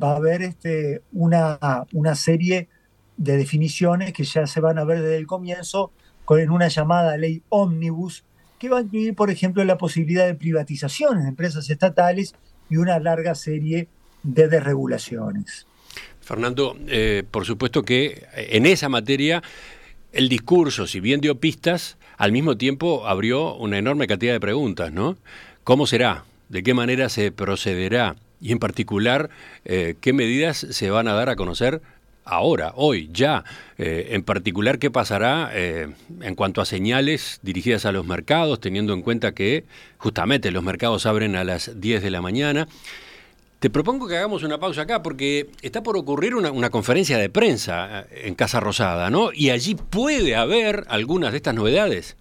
va 0.00 0.12
a 0.12 0.16
haber 0.16 0.42
este, 0.42 1.02
una, 1.12 1.58
una 1.92 2.14
serie 2.14 2.68
de 3.16 3.36
definiciones 3.36 4.12
que 4.12 4.24
ya 4.24 4.46
se 4.46 4.60
van 4.60 4.78
a 4.78 4.84
ver 4.84 5.02
desde 5.02 5.16
el 5.16 5.26
comienzo 5.26 5.92
con 6.24 6.48
una 6.50 6.68
llamada 6.68 7.16
ley 7.16 7.42
ómnibus 7.48 8.24
que 8.58 8.68
va 8.68 8.78
a 8.78 8.82
incluir, 8.82 9.14
por 9.14 9.30
ejemplo, 9.30 9.64
la 9.64 9.78
posibilidad 9.78 10.26
de 10.26 10.34
privatizaciones 10.34 11.24
de 11.24 11.28
empresas 11.28 11.68
estatales 11.68 12.34
y 12.70 12.76
una 12.76 12.98
larga 12.98 13.34
serie 13.34 13.88
de 14.22 14.48
desregulaciones. 14.48 15.66
Fernando, 16.20 16.76
eh, 16.86 17.22
por 17.30 17.44
supuesto 17.44 17.82
que 17.82 18.26
en 18.34 18.64
esa 18.64 18.88
materia 18.88 19.42
el 20.14 20.28
discurso, 20.28 20.86
si 20.86 21.00
bien 21.00 21.20
dio 21.20 21.38
pistas, 21.38 21.96
al 22.16 22.32
mismo 22.32 22.56
tiempo 22.56 23.06
abrió 23.06 23.54
una 23.56 23.78
enorme 23.78 24.06
cantidad 24.06 24.32
de 24.32 24.40
preguntas, 24.40 24.92
¿no? 24.92 25.16
¿Cómo 25.64 25.86
será? 25.86 26.24
¿De 26.48 26.62
qué 26.62 26.74
manera 26.74 27.08
se 27.08 27.32
procederá? 27.32 28.16
Y 28.40 28.52
en 28.52 28.58
particular, 28.58 29.30
eh, 29.64 29.96
¿qué 30.00 30.12
medidas 30.12 30.58
se 30.58 30.90
van 30.90 31.08
a 31.08 31.14
dar 31.14 31.28
a 31.28 31.36
conocer 31.36 31.82
ahora, 32.24 32.72
hoy, 32.76 33.10
ya? 33.12 33.44
Eh, 33.76 34.08
en 34.10 34.22
particular, 34.22 34.78
¿qué 34.78 34.90
pasará 34.90 35.50
eh, 35.52 35.88
en 36.20 36.34
cuanto 36.34 36.60
a 36.60 36.64
señales 36.64 37.40
dirigidas 37.42 37.84
a 37.84 37.92
los 37.92 38.06
mercados, 38.06 38.60
teniendo 38.60 38.92
en 38.92 39.02
cuenta 39.02 39.32
que 39.32 39.64
justamente 39.98 40.50
los 40.50 40.62
mercados 40.62 41.06
abren 41.06 41.34
a 41.36 41.44
las 41.44 41.80
10 41.80 42.02
de 42.02 42.10
la 42.10 42.20
mañana? 42.20 42.68
Te 43.58 43.70
propongo 43.70 44.06
que 44.06 44.16
hagamos 44.16 44.42
una 44.42 44.60
pausa 44.60 44.82
acá 44.82 45.02
porque 45.02 45.50
está 45.62 45.82
por 45.82 45.96
ocurrir 45.96 46.34
una, 46.34 46.70
conferencia 46.70 47.16
de 47.16 47.30
prensa 47.30 48.00
eh, 48.00 48.22
en 48.24 48.34
Casa 48.34 48.60
Rosada, 48.60 49.10
¿no? 49.10 49.30
Y 49.32 49.50
allí 49.50 49.74
puede 49.74 50.36
haber 50.36 50.84
algunas 50.88 51.32
de 51.32 51.38
estas 51.38 51.54
novedades. 51.54 52.16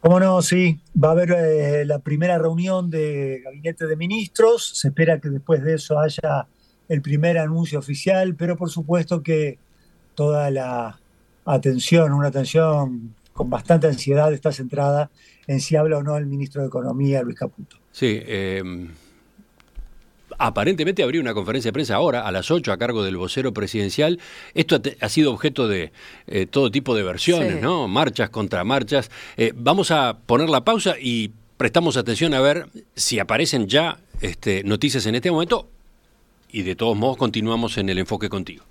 Cómo 0.00 0.20
no, 0.20 0.42
sí. 0.42 0.80
Va 1.02 1.08
a 1.08 1.12
haber 1.12 1.30
eh, 1.32 1.84
la 1.84 1.98
primera 2.00 2.38
reunión 2.38 2.90
de 2.90 3.40
gabinete 3.44 3.86
de 3.86 3.96
ministros. 3.96 4.78
Se 4.78 4.88
espera 4.88 5.20
que 5.20 5.28
después 5.28 5.62
de 5.62 5.74
eso 5.74 5.98
haya 5.98 6.46
el 6.88 7.02
primer 7.02 7.38
anuncio 7.38 7.78
oficial, 7.78 8.34
pero 8.36 8.56
por 8.56 8.70
supuesto 8.70 9.22
que 9.22 9.58
toda 10.14 10.50
la 10.50 11.00
atención, 11.44 12.12
una 12.12 12.28
atención 12.28 13.14
con 13.32 13.50
bastante 13.50 13.86
ansiedad 13.86 14.32
está 14.32 14.52
centrada 14.52 15.10
en 15.46 15.60
si 15.60 15.76
habla 15.76 15.98
o 15.98 16.02
no 16.02 16.16
el 16.16 16.26
ministro 16.26 16.62
de 16.62 16.68
Economía, 16.68 17.22
Luis 17.22 17.38
Caputo. 17.38 17.76
Sí, 17.90 18.20
eh, 18.24 18.62
aparentemente 20.46 21.02
habría 21.02 21.20
una 21.20 21.34
conferencia 21.34 21.68
de 21.68 21.72
prensa 21.72 21.94
ahora, 21.94 22.26
a 22.26 22.32
las 22.32 22.50
8, 22.50 22.72
a 22.72 22.76
cargo 22.76 23.04
del 23.04 23.16
vocero 23.16 23.52
presidencial. 23.52 24.18
Esto 24.54 24.80
ha, 25.00 25.08
sido 25.08 25.32
objeto 25.32 25.68
de 25.68 25.92
eh, 26.26 26.46
todo 26.46 26.70
tipo 26.70 26.96
de 26.96 27.02
versiones, 27.04 27.62
¿no? 27.62 27.86
Marchas, 27.86 28.30
contramarchas. 28.30 29.10
Eh, 29.36 29.52
vamos 29.54 29.90
a 29.92 30.18
poner 30.26 30.48
la 30.48 30.64
pausa 30.64 30.96
y 31.00 31.30
prestamos 31.56 31.96
atención 31.96 32.34
a 32.34 32.40
ver 32.40 32.66
si 32.96 33.20
aparecen 33.20 33.68
ya 33.68 33.98
este, 34.20 34.64
noticias 34.64 35.06
en 35.06 35.14
este 35.14 35.30
momento 35.30 35.68
y 36.50 36.62
de 36.62 36.74
todos 36.74 36.96
modos 36.96 37.16
continuamos 37.16 37.78
en 37.78 37.88
el 37.88 37.98
enfoque 37.98 38.28
contigo. 38.28 38.64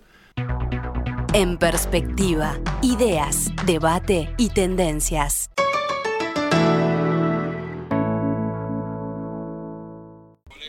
En 1.33 1.57
perspectiva, 1.57 2.59
ideas, 2.81 3.51
debate 3.65 4.33
y 4.37 4.49
tendencias. 4.49 5.49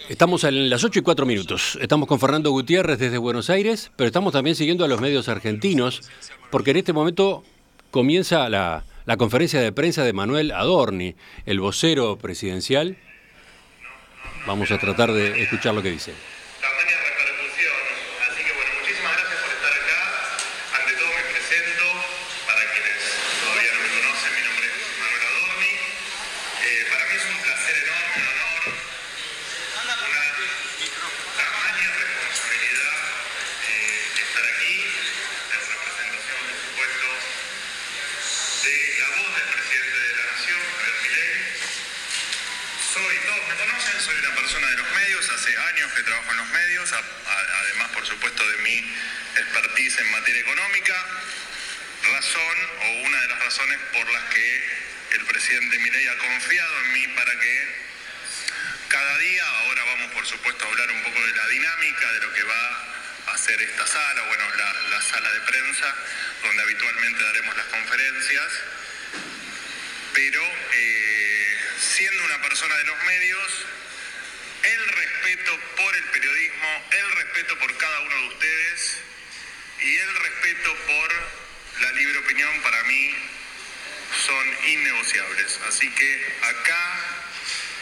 Estamos 0.08 0.44
en 0.44 0.68
las 0.68 0.82
8 0.84 0.98
y 0.98 1.02
4 1.02 1.26
minutos. 1.26 1.78
Estamos 1.80 2.08
con 2.08 2.18
Fernando 2.18 2.50
Gutiérrez 2.50 2.98
desde 2.98 3.18
Buenos 3.18 3.50
Aires, 3.50 3.92
pero 3.96 4.08
estamos 4.08 4.32
también 4.32 4.56
siguiendo 4.56 4.84
a 4.84 4.88
los 4.88 5.00
medios 5.00 5.28
argentinos, 5.28 6.02
porque 6.50 6.72
en 6.72 6.78
este 6.78 6.92
momento 6.92 7.44
comienza 7.90 8.48
la, 8.48 8.84
la 9.06 9.16
conferencia 9.16 9.60
de 9.60 9.72
prensa 9.72 10.02
de 10.02 10.12
Manuel 10.12 10.50
Adorni, 10.50 11.14
el 11.46 11.60
vocero 11.60 12.18
presidencial. 12.18 12.96
Vamos 14.46 14.72
a 14.72 14.78
tratar 14.78 15.12
de 15.12 15.40
escuchar 15.40 15.72
lo 15.74 15.82
que 15.82 15.92
dice. 15.92 16.12
persona 72.62 72.78
de 72.78 72.84
los 72.84 73.04
medios, 73.04 73.66
el 74.62 74.88
respeto 74.88 75.58
por 75.76 75.96
el 75.96 76.04
periodismo, 76.04 76.84
el 76.92 77.12
respeto 77.16 77.58
por 77.58 77.76
cada 77.76 78.00
uno 78.00 78.16
de 78.16 78.28
ustedes 78.28 78.98
y 79.80 79.96
el 79.96 80.14
respeto 80.14 80.76
por 80.86 81.82
la 81.82 81.92
libre 81.92 82.18
opinión 82.18 82.62
para 82.62 82.82
mí 82.84 83.14
son 84.26 84.68
innegociables. 84.68 85.58
Así 85.68 85.90
que 85.90 86.34
acá, 86.42 87.00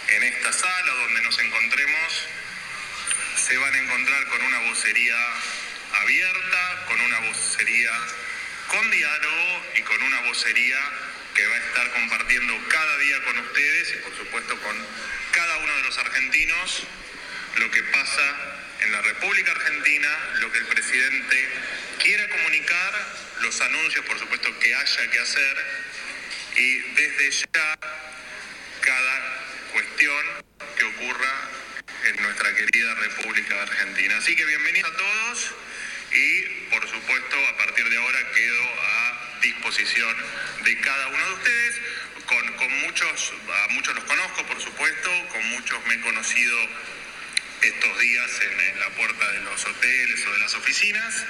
en 0.09 0.23
esta 0.23 0.51
sala 0.51 0.93
donde 0.93 1.23
nos 1.23 1.39
encontremos, 1.39 2.27
se 3.37 3.59
van 3.59 3.75
a 3.75 3.79
encontrar 3.79 4.27
con 4.29 4.43
una 4.43 4.59
vocería 4.61 5.19
abierta, 5.93 6.87
con 6.87 7.01
una 7.03 7.19
vocería 7.19 7.93
con 8.69 8.91
diálogo 8.91 9.67
y 9.75 9.83
con 9.83 10.03
una 10.05 10.21
vocería 10.21 11.10
que 11.41 11.47
va 11.47 11.57
a 11.57 11.59
estar 11.59 11.91
compartiendo 11.93 12.53
cada 12.69 12.99
día 12.99 13.25
con 13.25 13.39
ustedes 13.39 13.95
y 13.95 13.97
por 14.03 14.15
supuesto 14.15 14.61
con 14.61 14.77
cada 15.33 15.57
uno 15.57 15.75
de 15.75 15.83
los 15.85 15.97
argentinos 15.97 16.83
lo 17.57 17.71
que 17.71 17.83
pasa 17.85 18.59
en 18.83 18.93
la 18.93 19.01
República 19.01 19.53
Argentina, 19.53 20.09
lo 20.41 20.53
que 20.53 20.59
el 20.59 20.67
presidente 20.67 21.49
quiera 21.99 22.29
comunicar, 22.29 22.93
los 23.41 23.59
anuncios 23.59 24.05
por 24.05 24.19
supuesto 24.19 24.59
que 24.59 24.75
haya 24.75 25.11
que 25.11 25.19
hacer 25.19 25.57
y 26.57 26.79
desde 26.93 27.31
ya 27.31 27.79
cada 28.83 29.45
cuestión 29.73 30.27
que 30.77 30.85
ocurra 30.85 31.49
en 32.05 32.23
nuestra 32.23 32.55
querida 32.55 32.95
República 32.97 33.63
Argentina. 33.63 34.19
Así 34.19 34.37
que 34.37 34.45
bienvenidos 34.45 34.93
a 34.93 34.97
todos 34.99 35.55
y 36.13 36.43
por 36.69 36.87
supuesto 36.87 37.37
a 37.49 37.57
partir 37.57 37.89
de 37.89 37.97
ahora 37.97 38.19
quedo 38.35 38.63
a 38.83 39.00
disposición 39.41 40.17
de 40.65 40.81
cada 40.81 41.09
uno 41.09 41.27
de 41.27 41.33
ustedes. 41.35 41.81
Con, 42.27 42.53
con 42.57 42.73
muchos, 42.83 43.33
a 43.65 43.73
muchos 43.73 43.95
los 43.95 44.05
conozco, 44.05 44.47
por 44.47 44.61
supuesto, 44.61 45.11
con 45.31 45.45
muchos 45.51 45.85
me 45.87 45.95
he 45.95 46.01
conocido 46.01 46.57
estos 47.63 47.99
días 47.99 48.31
en, 48.41 48.81
la 48.81 48.91
puerta 48.91 49.31
de 49.33 49.41
los 49.41 49.65
hoteles 49.65 50.27
o 50.27 50.33
de 50.33 50.39
las 50.39 50.55
oficinas 50.55 51.25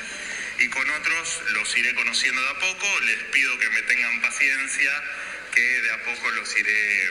y 0.58 0.68
con 0.68 0.88
otros 0.90 1.42
los 1.52 1.76
iré 1.76 1.94
conociendo 1.94 2.40
de 2.40 2.48
a 2.50 2.58
poco. 2.58 3.00
Les 3.06 3.22
pido 3.32 3.58
que 3.58 3.70
me 3.70 3.82
tengan 3.82 4.20
paciencia, 4.20 4.90
que 5.54 5.60
de 5.60 5.90
a 5.90 6.02
poco 6.04 6.30
los 6.32 6.56
iré, 6.56 7.10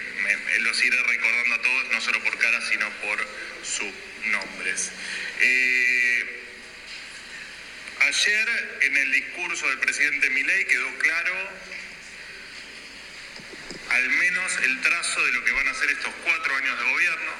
los 0.60 0.84
iré 0.84 1.04
recordando 1.04 1.56
a 1.56 1.62
todos, 1.62 1.92
no 1.92 2.02
solo 2.02 2.24
por 2.24 2.38
cara, 2.38 2.62
sino 2.62 2.90
por 3.02 3.28
sus 3.64 3.94
nombres. 4.26 4.92
Eh, 5.42 6.19
Ayer 8.10 8.80
en 8.82 8.98
el 8.98 9.12
discurso 9.12 9.68
del 9.70 9.78
presidente 9.78 10.32
Milei 10.32 10.66
quedó 10.66 10.98
claro 10.98 11.36
al 13.92 14.10
menos 14.10 14.58
el 14.64 14.82
trazo 14.82 15.24
de 15.26 15.32
lo 15.34 15.46
que 15.46 15.52
van 15.52 15.68
a 15.68 15.74
ser 15.76 15.92
estos 15.92 16.12
cuatro 16.24 16.56
años 16.56 16.80
de 16.80 16.92
gobierno. 16.92 17.32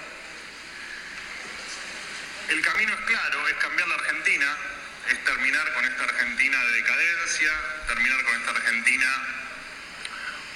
El 2.50 2.62
camino 2.62 2.94
es 2.94 3.00
claro, 3.00 3.48
es 3.48 3.56
cambiar 3.56 3.88
la 3.88 3.96
Argentina, 3.96 4.58
es 5.10 5.24
terminar 5.24 5.74
con 5.74 5.86
esta 5.86 6.04
Argentina 6.04 6.64
de 6.64 6.72
decadencia, 6.74 7.52
terminar 7.88 8.24
con 8.26 8.36
esta 8.36 8.52
Argentina 8.52 9.28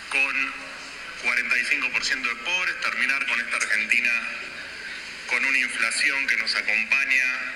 con 0.09 0.53
45% 1.23 2.21
de 2.21 2.35
pobres, 2.35 2.81
terminar 2.81 3.25
con 3.25 3.39
esta 3.39 3.55
Argentina 3.55 4.11
con 5.25 5.43
una 5.43 5.57
inflación 5.57 6.27
que 6.27 6.37
nos 6.37 6.53
acompaña 6.53 7.55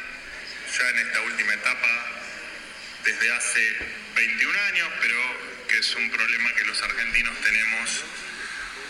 ya 0.75 0.89
en 0.89 0.97
esta 0.97 1.21
última 1.21 1.53
etapa 1.53 2.16
desde 3.07 3.31
hace 3.31 3.77
21 4.15 4.59
años, 4.63 4.89
pero 5.01 5.65
que 5.69 5.77
es 5.77 5.95
un 5.95 6.11
problema 6.11 6.53
que 6.55 6.65
los 6.65 6.81
argentinos 6.81 7.39
tenemos 7.41 8.03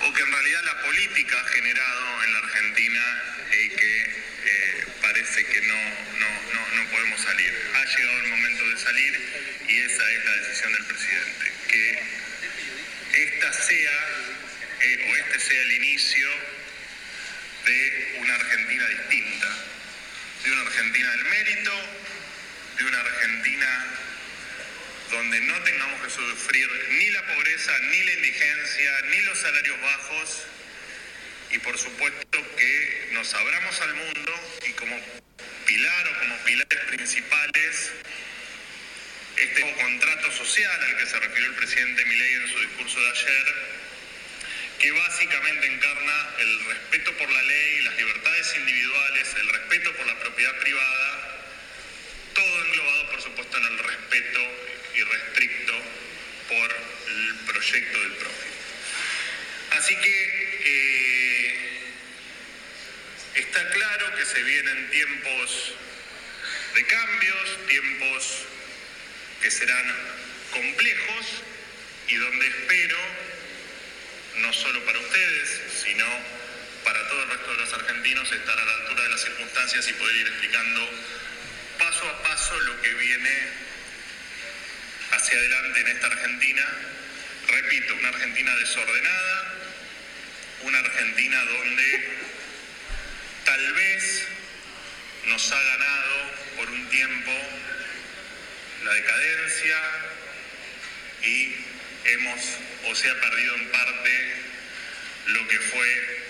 o 0.01 0.13
que 0.13 0.21
en 0.23 0.32
realidad 0.32 0.63
la 0.63 0.82
política 0.82 1.39
ha 1.39 1.47
generado 1.49 2.23
en 2.23 2.34
la 2.34 2.39
Argentina 2.39 3.23
y 3.51 3.69
que 3.69 4.01
eh, 4.01 4.86
parece 5.03 5.45
que 5.45 5.62
no, 5.62 5.82
no, 6.19 6.53
no, 6.53 6.75
no, 6.75 6.89
podemos 6.89 7.21
salir. 7.21 7.53
Ha 7.75 7.86
llegado 7.86 8.17
el 8.23 8.30
momento 8.30 8.69
de 8.69 8.77
salir 8.77 9.13
y 9.67 9.77
esa 9.77 10.12
es 10.12 10.25
la 10.25 10.32
decisión 10.32 10.73
del 10.73 10.86
presidente, 10.86 11.53
que 11.67 12.03
esta 13.21 13.53
sea 13.53 13.91
eh, 14.82 15.12
o 15.12 15.15
este 15.15 15.39
sea 15.39 15.62
el 15.62 15.71
inicio 15.73 16.27
de 17.65 18.17
una 18.21 18.34
Argentina 18.34 18.88
distinta, 18.88 19.47
de 20.43 20.51
una 20.53 20.62
Argentina 20.62 21.12
del 21.12 21.25
mérito, 21.25 21.71
de 22.77 22.86
una 22.86 22.99
Argentina 22.99 23.97
donde 25.12 25.39
no 25.41 25.63
tengamos 25.63 26.02
que 26.02 26.10
sufrir 26.10 26.70
ni 26.89 27.10
la 27.12 27.26
pobreza, 27.26 27.78
ni 27.80 28.04
la 28.04 28.13
indigencia, 28.13 29.02
ni 29.10 29.22
los 29.22 29.38
salarios 29.38 29.82
bajos. 29.82 30.43
Y 31.52 31.60
por 31.60 31.78
supuesto 31.78 32.56
que 32.58 33.10
nos 33.13 33.34
abramos 33.34 33.82
al 33.82 33.93
mundo 33.93 34.60
y 34.67 34.72
como 34.74 35.00
pilar 35.65 36.08
o 36.08 36.20
como 36.20 36.38
pilares 36.43 36.80
principales 36.88 37.91
este 39.38 39.62
nuevo 39.62 39.78
contrato 39.78 40.32
social 40.32 40.84
al 40.84 40.98
que 40.98 41.06
se 41.06 41.20
refirió 41.20 41.48
el 41.48 41.56
presidente 41.56 42.06
Milei 42.06 42.34
en 42.34 42.48
su 42.48 42.60
discurso 42.60 43.00
de 43.00 43.10
ayer, 43.12 43.46
que 44.80 44.91
básicamente 44.91 45.67
encarna 45.67 46.30
el 46.39 46.65
respeto 46.65 47.15
por 47.17 47.30
la 47.30 47.43
ley, 47.43 47.82
las 47.82 47.98
libertades 47.98 48.56
individuales, 48.58 49.36
el 49.39 49.50
respeto 49.50 49.93
por 49.96 50.08
la 50.08 50.20
propiedad 50.20 50.60
privada 50.60 51.16
proyecto 57.67 57.99
del 57.99 58.13
prójimo. 58.13 58.56
Así 59.71 59.95
que 59.95 60.62
eh, 60.65 61.82
está 63.36 63.69
claro 63.69 64.15
que 64.15 64.25
se 64.25 64.41
vienen 64.41 64.89
tiempos 64.89 65.73
de 66.75 66.86
cambios, 66.86 67.67
tiempos 67.67 68.45
que 69.41 69.51
serán 69.51 69.95
complejos 70.51 71.25
y 72.08 72.15
donde 72.15 72.47
espero, 72.47 72.97
no 74.38 74.53
solo 74.53 74.84
para 74.86 74.99
ustedes, 74.99 75.62
sino 75.84 76.06
para 76.86 77.08
todo 77.10 77.23
el 77.23 77.30
resto 77.30 77.51
de 77.51 77.58
los 77.58 77.73
argentinos, 77.73 78.32
estar 78.32 78.58
a 78.58 78.65
la 78.65 78.73
altura 78.73 79.03
de 79.03 79.10
las 79.10 79.21
circunstancias 79.21 79.88
y 79.89 79.93
poder 79.93 80.15
ir 80.15 80.27
explicando 80.27 80.89
paso 81.77 82.10
a 82.10 82.23
paso 82.23 82.60
lo 82.62 82.82
que 82.82 82.93
viene 82.93 83.67
hacia 85.12 85.38
adelante 85.38 85.80
en 85.82 85.88
esta 85.88 86.08
Argentina 86.08 86.96
Repito, 87.47 87.95
una 87.95 88.10
Argentina 88.10 88.55
desordenada, 88.55 89.53
una 90.63 90.79
Argentina 90.79 91.45
donde 91.45 92.10
tal 93.45 93.73
vez 93.73 94.27
nos 95.27 95.51
ha 95.51 95.62
ganado 95.62 96.31
por 96.57 96.69
un 96.69 96.89
tiempo 96.89 97.31
la 98.83 98.93
decadencia 98.93 99.77
y 101.23 101.55
hemos 102.05 102.41
o 102.86 102.95
se 102.95 103.10
ha 103.10 103.19
perdido 103.19 103.55
en 103.55 103.71
parte 103.71 104.33
lo 105.27 105.47
que 105.47 105.60
fue 105.60 106.23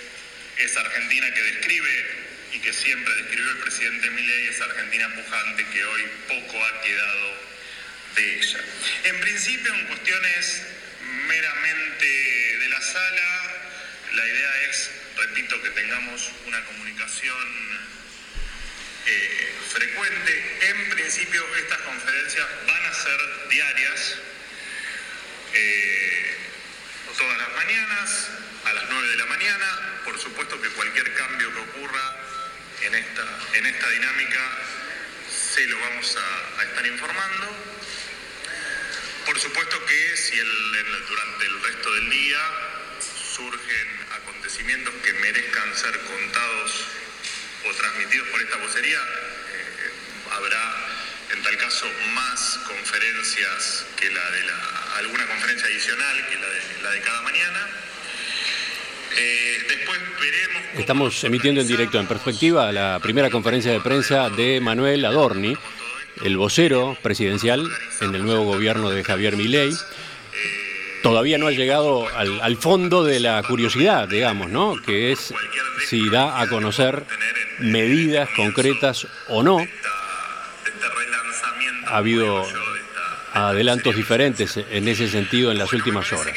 esa 0.57 0.81
Argentina 0.81 1.33
que 1.33 1.41
describe 1.41 2.05
y 2.53 2.59
que 2.59 2.73
siempre 2.73 3.13
describió 3.15 3.51
el 3.51 3.57
presidente 3.57 4.09
Milei, 4.11 4.47
esa 4.47 4.65
Argentina 4.65 5.13
pujante 5.15 5.65
que 5.65 5.83
hoy 5.83 6.03
poco 6.27 6.63
ha 6.63 6.81
quedado 6.81 7.37
de 8.15 8.39
ella. 8.39 8.59
En 9.03 9.19
principio, 9.19 9.73
en 9.73 9.85
cuestiones 9.87 10.76
meramente 11.27 12.05
de 12.57 12.69
la 12.69 12.81
sala. 12.81 13.53
La 14.13 14.25
idea 14.25 14.61
es, 14.69 14.89
repito, 15.17 15.61
que 15.61 15.69
tengamos 15.71 16.31
una 16.45 16.63
comunicación 16.65 17.47
eh, 19.05 19.53
frecuente. 19.69 20.57
En 20.69 20.89
principio, 20.89 21.43
estas 21.57 21.79
conferencias 21.79 22.47
van 22.65 22.85
a 22.85 22.93
ser 22.93 23.49
diarias, 23.49 24.15
eh, 25.53 26.35
todas 27.17 27.37
las 27.37 27.53
mañanas, 27.55 28.29
a 28.65 28.73
las 28.73 28.89
9 28.89 29.07
de 29.09 29.17
la 29.17 29.25
mañana. 29.25 30.01
Por 30.05 30.19
supuesto 30.19 30.61
que 30.61 30.69
cualquier 30.69 31.13
cambio 31.15 31.53
que 31.53 31.59
ocurra 31.59 32.15
en 32.83 32.95
esta, 32.95 33.39
en 33.53 33.65
esta 33.65 33.89
dinámica 33.89 34.41
se 35.29 35.65
lo 35.65 35.79
vamos 35.79 36.15
a, 36.15 36.61
a 36.61 36.63
estar 36.63 36.85
informando. 36.85 37.76
Por 39.27 39.37
supuesto 39.39 39.77
que 39.85 40.17
si 40.17 40.39
el- 40.39 40.75
el- 40.75 41.05
durante 41.07 41.45
el 41.45 41.61
resto 41.61 41.91
del 41.93 42.09
día 42.09 42.39
surgen 43.35 43.87
acontecimientos 44.23 44.93
que 45.03 45.13
merezcan 45.13 45.75
ser 45.75 45.91
contados 45.99 46.85
o 47.69 47.73
transmitidos 47.75 48.27
por 48.29 48.41
esta 48.41 48.55
vocería, 48.57 48.97
eh, 48.97 49.91
habrá 50.31 50.75
en 51.35 51.43
tal 51.43 51.57
caso 51.57 51.85
más 52.13 52.59
conferencias 52.67 53.85
que 53.99 54.09
la 54.09 54.31
de 54.31 54.43
la, 54.45 54.93
alguna 54.97 55.27
conferencia 55.27 55.67
adicional 55.67 56.27
que 56.29 56.35
la 56.35 56.47
de, 56.49 56.61
la 56.83 56.91
de 56.91 57.01
cada 57.01 57.21
mañana. 57.21 57.67
Eh, 59.17 59.65
después 59.67 59.99
veremos. 60.21 60.63
Estamos 60.77 61.23
emitiendo 61.23 61.61
en 61.61 61.67
directo 61.67 61.99
en 61.99 62.07
perspectiva 62.07 62.71
la 62.71 62.99
primera 63.01 63.29
conferencia 63.29 63.71
de 63.71 63.81
prensa 63.81 64.29
de 64.29 64.59
Manuel 64.61 65.03
Adorni, 65.05 65.57
el 66.23 66.37
vocero 66.37 66.97
presidencial 67.01 67.67
en 68.01 68.15
el 68.15 68.23
nuevo 68.25 68.43
gobierno 68.45 68.89
de 68.89 69.03
Javier 69.03 69.35
Milei. 69.35 69.71
Todavía 71.03 71.37
no 71.37 71.47
ha 71.47 71.51
llegado 71.51 72.07
al, 72.15 72.41
al 72.41 72.57
fondo 72.57 73.03
de 73.03 73.19
la 73.19 73.41
curiosidad, 73.43 74.07
digamos, 74.07 74.49
¿no? 74.49 74.75
Que 74.85 75.11
es 75.11 75.33
si 75.87 76.09
da 76.09 76.41
a 76.41 76.47
conocer 76.47 77.03
medidas 77.59 78.29
concretas 78.35 79.07
o 79.27 79.43
no. 79.43 79.59
Ha 81.87 81.97
habido 81.97 82.45
adelantos 83.33 83.95
diferentes 83.95 84.57
en 84.57 84.87
ese 84.87 85.07
sentido 85.07 85.51
en 85.51 85.59
las 85.59 85.71
últimas 85.71 86.11
horas. 86.11 86.35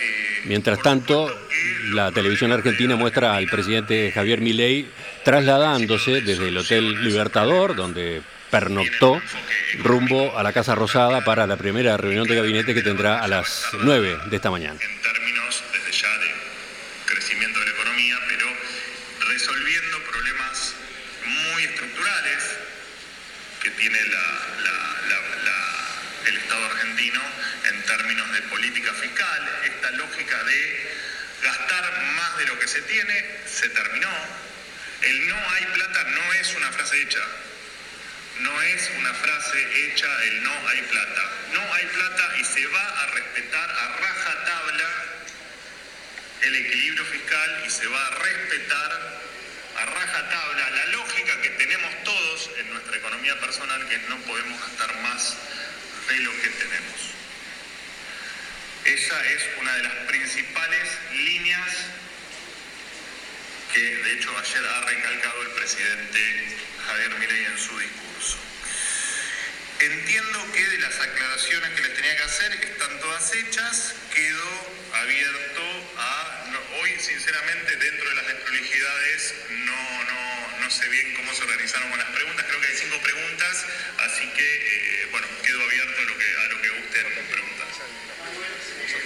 eh, 0.00 0.40
Mientras 0.44 0.80
tanto, 0.80 1.47
la 1.90 2.12
televisión 2.12 2.52
argentina 2.52 2.96
muestra 2.96 3.34
al 3.36 3.46
presidente 3.46 4.12
Javier 4.12 4.40
Milei 4.40 4.88
trasladándose 5.24 6.20
desde 6.20 6.48
el 6.48 6.56
Hotel 6.58 7.02
Libertador, 7.04 7.74
donde 7.76 8.22
pernoctó, 8.50 9.20
rumbo 9.78 10.38
a 10.38 10.42
la 10.42 10.52
Casa 10.52 10.74
Rosada 10.74 11.22
para 11.24 11.46
la 11.46 11.56
primera 11.56 11.96
reunión 11.96 12.26
de 12.26 12.34
gabinete 12.36 12.74
que 12.74 12.82
tendrá 12.82 13.22
a 13.22 13.28
las 13.28 13.66
9 13.82 14.18
de 14.30 14.36
esta 14.36 14.50
mañana. 14.50 14.78
en 14.80 15.02
términos 15.02 15.62
desde 15.72 15.92
ya 16.00 16.18
de 16.18 16.30
crecimiento 17.06 17.58
de 17.60 17.66
la 17.66 17.72
economía, 17.72 18.16
pero 18.28 18.46
resolviendo 19.28 19.98
problemas 20.10 20.74
muy 21.24 21.62
estructurales 21.64 22.56
que 23.62 23.70
tiene 23.72 23.98
la- 24.06 24.40
la- 24.64 25.08
la- 25.08 25.44
la- 25.44 26.28
el 26.30 26.36
Estado 26.38 26.64
argentino 26.66 27.20
en 27.70 27.82
términos 27.82 28.32
de 28.32 28.42
política 28.42 28.92
fiscal. 28.94 29.48
Esta 29.64 29.90
lógica 29.92 30.42
de 30.44 30.90
gastar 31.42 31.84
más 32.16 32.38
de 32.38 32.46
lo 32.46 32.58
que 32.58 32.66
se 32.68 32.80
tiene 32.82 33.24
se 33.46 33.68
terminó. 33.68 34.08
El 35.02 35.28
no 35.28 35.36
hay 35.36 35.64
plata 35.74 36.04
no 36.04 36.32
es 36.40 36.54
una 36.56 36.72
frase 36.72 37.02
hecha. 37.02 37.20
No 38.40 38.62
es 38.62 38.90
una 39.00 39.12
frase 39.48 39.86
hecha 39.86 40.24
el 40.24 40.42
no 40.42 40.68
hay 40.68 40.82
plata. 40.82 41.30
No 41.52 41.74
hay 41.74 41.86
plata 41.86 42.36
y 42.40 42.44
se 42.44 42.66
va 42.66 43.02
a 43.02 43.06
respetar 43.06 43.70
a 43.70 43.96
rajatabla 43.96 45.04
el 46.42 46.56
equilibrio 46.56 47.04
fiscal 47.06 47.64
y 47.66 47.70
se 47.70 47.86
va 47.86 48.06
a 48.06 48.10
respetar 48.10 49.20
a 49.76 49.84
rajatabla 49.86 50.70
la 50.70 50.86
lógica 50.86 51.40
que 51.42 51.50
tenemos 51.50 52.04
todos 52.04 52.50
en 52.58 52.70
nuestra 52.70 52.96
economía 52.96 53.38
personal, 53.40 53.88
que 53.88 53.98
no 54.08 54.18
podemos 54.20 54.60
gastar 54.60 54.94
más 55.02 55.36
de 56.08 56.16
lo 56.20 56.32
que 56.42 56.48
tenemos. 56.48 57.00
Esa 58.84 59.26
es 59.26 59.46
una 59.60 59.76
de 59.76 59.82
las 59.82 59.94
principales 60.08 60.88
líneas 61.12 61.76
que 63.74 63.80
de 63.80 64.12
hecho 64.14 64.36
ayer 64.38 64.66
ha 64.66 64.80
recalcado 64.82 65.42
el 65.42 65.50
presidente 65.50 66.56
Javier 66.86 67.18
Milei 67.18 67.44
en 67.44 67.58
su 67.58 67.78
discurso. 67.78 68.47
Entiendo 69.80 70.52
que 70.52 70.66
de 70.66 70.78
las 70.78 70.98
aclaraciones 70.98 71.70
que 71.70 71.82
les 71.82 71.94
tenía 71.94 72.16
que 72.16 72.22
hacer, 72.24 72.58
que 72.60 72.66
están 72.66 72.98
todas 73.00 73.32
hechas, 73.34 73.94
quedó 74.12 74.72
abierto 74.94 75.62
a... 75.98 76.44
no- 76.50 76.78
hoy, 76.80 76.98
sinceramente, 76.98 77.76
dentro 77.76 78.08
de 78.08 78.14
las 78.16 78.26
desprolijidades, 78.26 79.34
no, 79.50 80.04
no, 80.04 80.58
no 80.60 80.70
sé 80.70 80.88
bien 80.88 81.14
cómo 81.14 81.32
se 81.32 81.42
organizaron 81.44 81.90
con 81.90 81.98
las 81.98 82.08
preguntas, 82.10 82.44
creo 82.48 82.60
que 82.60 82.66
hay 82.66 82.76
cinco 82.76 82.98
preguntas, 83.00 83.66
así 83.98 84.28
que, 84.32 85.02
eh, 85.02 85.08
bueno, 85.12 85.26
quedo 85.44 85.62
abierto 85.62 86.02
a 86.02 86.04
lo 86.04 86.18
que, 86.18 86.34
a 86.36 86.44
lo 86.48 86.62
que 86.62 86.68
gusten 86.70 87.06
preguntas. 87.30 87.68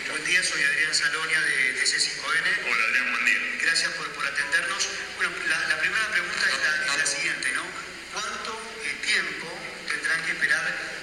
Buen 0.09 0.25
día, 0.25 0.43
soy 0.43 0.63
Adrián 0.63 0.95
Salonia 0.95 1.41
de, 1.41 1.73
de 1.75 1.83
C5N. 1.85 2.49
Hola, 2.71 2.85
Adrián, 2.89 3.13
buen 3.13 3.25
día. 3.27 3.41
Gracias 3.63 3.91
por, 3.93 4.09
por 4.13 4.27
atendernos. 4.27 4.89
Bueno, 5.17 5.33
la, 5.49 5.69
la 5.69 5.79
primera 5.81 6.07
pregunta 6.09 6.49
es 6.49 6.59
la, 6.65 6.87
es 6.93 6.99
la 6.99 7.07
siguiente, 7.07 7.53
¿no? 7.53 7.63
¿Cuánto 8.13 8.53
eh, 8.85 8.95
tiempo 9.07 9.49
tendrán 9.89 10.23
que 10.27 10.33
esperar 10.33 10.63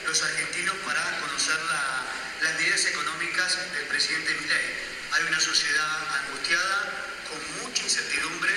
los 0.09 0.23
argentinos 0.23 0.75
para 0.85 1.19
conocer 1.19 1.55
la- 1.69 2.03
las 2.41 2.53
medidas 2.55 2.83
económicas 2.85 3.57
del 3.73 3.85
presidente 3.85 4.33
Milei? 4.41 4.73
Hay 5.11 5.23
una 5.23 5.39
sociedad 5.39 5.97
angustiada, 6.25 7.05
con 7.29 7.37
mucha 7.61 7.83
incertidumbre 7.83 8.51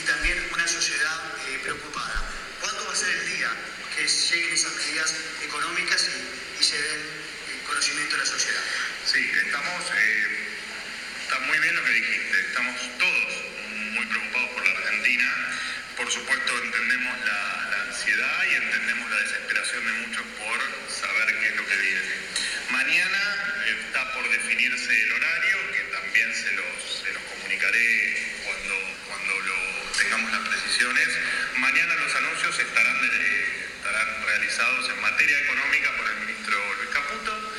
y 0.00 0.02
también 0.02 0.48
una 0.52 0.66
sociedad 0.66 1.20
eh, 1.46 1.60
preocupada. 1.62 2.22
¿Cuándo 2.60 2.86
va 2.86 2.92
a 2.92 2.96
ser 2.96 3.08
el 3.08 3.26
día 3.36 3.50
que 3.94 4.02
lleguen 4.08 4.52
esas 4.52 4.74
medidas 4.74 5.14
económicas 5.44 6.08
y, 6.10 6.60
y 6.60 6.64
se 6.64 6.74
den 6.74 7.00
eh, 7.00 7.62
conocimiento 7.68 8.16
de 8.16 8.22
la 8.24 8.26
sociedad? 8.26 8.62
Sí, 9.06 9.30
estamos, 9.46 9.82
eh, 9.94 10.48
está 11.22 11.38
muy 11.38 11.58
bien 11.60 11.76
lo 11.76 11.84
que 11.84 11.90
dijiste, 11.90 12.40
estamos 12.48 12.80
todos 12.98 13.44
muy 13.94 14.06
preocupados 14.06 14.50
por 14.54 14.66
la 14.66 14.78
Argentina. 14.78 15.35
Por 16.06 16.14
supuesto 16.14 16.52
entendemos 16.62 17.18
la, 17.26 17.82
ansiedad 17.88 18.44
y 18.48 18.54
entendemos 18.54 19.10
la 19.10 19.18
desesperación 19.22 19.84
de 19.86 19.92
muchos 20.06 20.22
por 20.38 20.58
saber 20.88 21.36
qué 21.40 21.48
es 21.48 21.56
lo 21.56 21.66
que 21.66 21.76
viene. 21.78 22.14
Mañana 22.70 23.62
eh, 23.66 23.76
está 23.84 24.12
por 24.12 24.30
definirse 24.30 25.02
el 25.02 25.12
horario, 25.12 25.56
que 25.72 25.80
también 25.90 26.32
se 26.32 26.52
los, 26.52 27.02
se 27.02 27.12
los 27.12 27.22
comunicaré 27.24 28.22
cuando, 28.44 28.74
cuando 29.08 29.34
tengamos 29.98 30.30
las 30.30 30.48
precisiones. 30.48 31.08
Mañana 31.56 31.96
los 31.96 32.14
anuncios 32.14 32.56
estarán, 32.56 33.02
eh, 33.02 33.66
estarán 33.74 34.26
realizados 34.26 34.88
en 34.88 35.00
materia 35.00 35.40
económica 35.40 35.90
por 35.96 36.06
el 36.06 36.16
ministro 36.22 36.74
Luis 36.76 36.90
Caputo. 36.90 37.52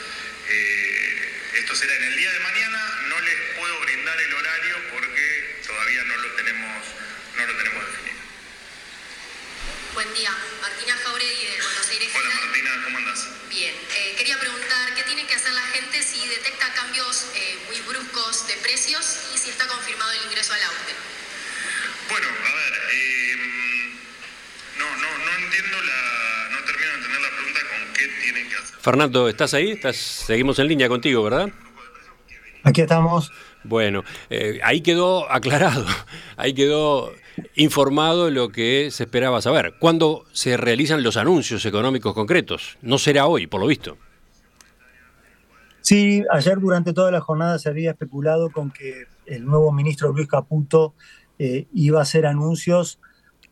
Eh, 0.48 1.52
esto 1.52 1.76
será 1.76 1.94
en 1.98 2.04
el 2.04 2.16
día 2.16 2.32
de 2.32 2.40
mañana, 2.40 3.02
no 3.10 3.20
les 3.20 3.40
puedo 3.60 3.78
brindar 3.82 4.22
el 4.22 4.34
horario 4.34 4.76
porque 4.94 5.62
todavía 5.68 6.04
no 6.06 6.16
lo 6.16 6.32
tenemos, 6.36 6.86
no 7.36 7.46
lo 7.46 7.54
tenemos 7.58 7.86
definido. 7.88 8.08
Buen 9.98 10.14
día, 10.14 10.30
Martina 10.62 10.96
Jauregui 10.96 11.48
Hola. 11.98 12.30
Martina, 12.46 12.70
¿cómo 12.86 12.98
andás? 13.00 13.28
Bien, 13.50 13.74
eh, 13.74 14.16
quería 14.18 14.38
preguntar 14.40 14.94
qué 14.96 15.02
tiene 15.02 15.26
que 15.26 15.34
hacer 15.34 15.52
la 15.52 15.62
gente 15.74 16.04
si 16.04 16.28
detecta 16.30 16.72
cambios 16.76 17.26
eh, 17.36 17.58
muy 17.68 17.82
bruscos 17.82 18.48
de 18.48 18.54
precios 18.58 19.32
y 19.34 19.38
si 19.40 19.50
está 19.50 19.66
confirmado 19.68 20.12
el 20.12 20.28
ingreso 20.28 20.54
al 20.54 20.62
auge. 20.62 20.94
Bueno, 22.12 22.28
a 22.28 22.54
ver, 22.54 22.74
eh, 22.94 23.36
no, 24.78 24.86
no, 24.86 25.18
no 25.26 25.46
entiendo 25.46 25.82
la, 25.82 26.50
no 26.52 26.64
termino 26.66 26.88
de 26.88 26.98
entender 26.98 27.22
la 27.22 27.30
pregunta 27.36 27.60
con 27.62 27.94
qué 27.94 28.08
tienen 28.22 28.50
que 28.50 28.56
hacer. 28.58 28.76
Fernando, 28.80 29.28
¿estás 29.28 29.54
ahí? 29.56 29.72
¿Estás, 29.72 29.98
seguimos 29.98 30.60
en 30.60 30.68
línea 30.68 30.88
contigo, 30.90 31.24
¿verdad? 31.24 31.50
Aquí 32.64 32.82
estamos. 32.82 33.32
Bueno, 33.64 34.04
eh, 34.30 34.60
ahí 34.64 34.82
quedó 34.82 35.32
aclarado, 35.32 35.88
ahí 36.38 36.54
quedó 36.54 37.12
informado 37.56 38.30
lo 38.30 38.50
que 38.50 38.90
se 38.92 39.04
esperaba 39.04 39.42
saber. 39.42 39.76
¿Cuándo 39.80 40.26
se 40.32 40.58
realizan 40.58 41.04
los 41.04 41.18
anuncios 41.18 41.66
económicos 41.66 42.14
concretos? 42.14 42.78
No 42.82 42.98
será 42.98 43.28
hoy, 43.28 43.48
por 43.48 43.62
lo 43.62 43.68
visto. 43.68 43.98
Sí, 45.82 46.24
ayer 46.32 46.60
durante 46.60 46.94
toda 46.94 47.12
la 47.12 47.22
jornada 47.22 47.60
se 47.60 47.70
había 47.70 47.92
especulado 47.92 48.50
con 48.50 48.72
que 48.72 49.06
el 49.26 49.46
nuevo 49.46 49.72
ministro 49.72 50.12
Luis 50.12 50.28
Caputo 50.28 50.94
eh, 51.40 51.68
iba 51.74 52.00
a 52.00 52.02
hacer 52.04 52.26
anuncios 52.26 53.00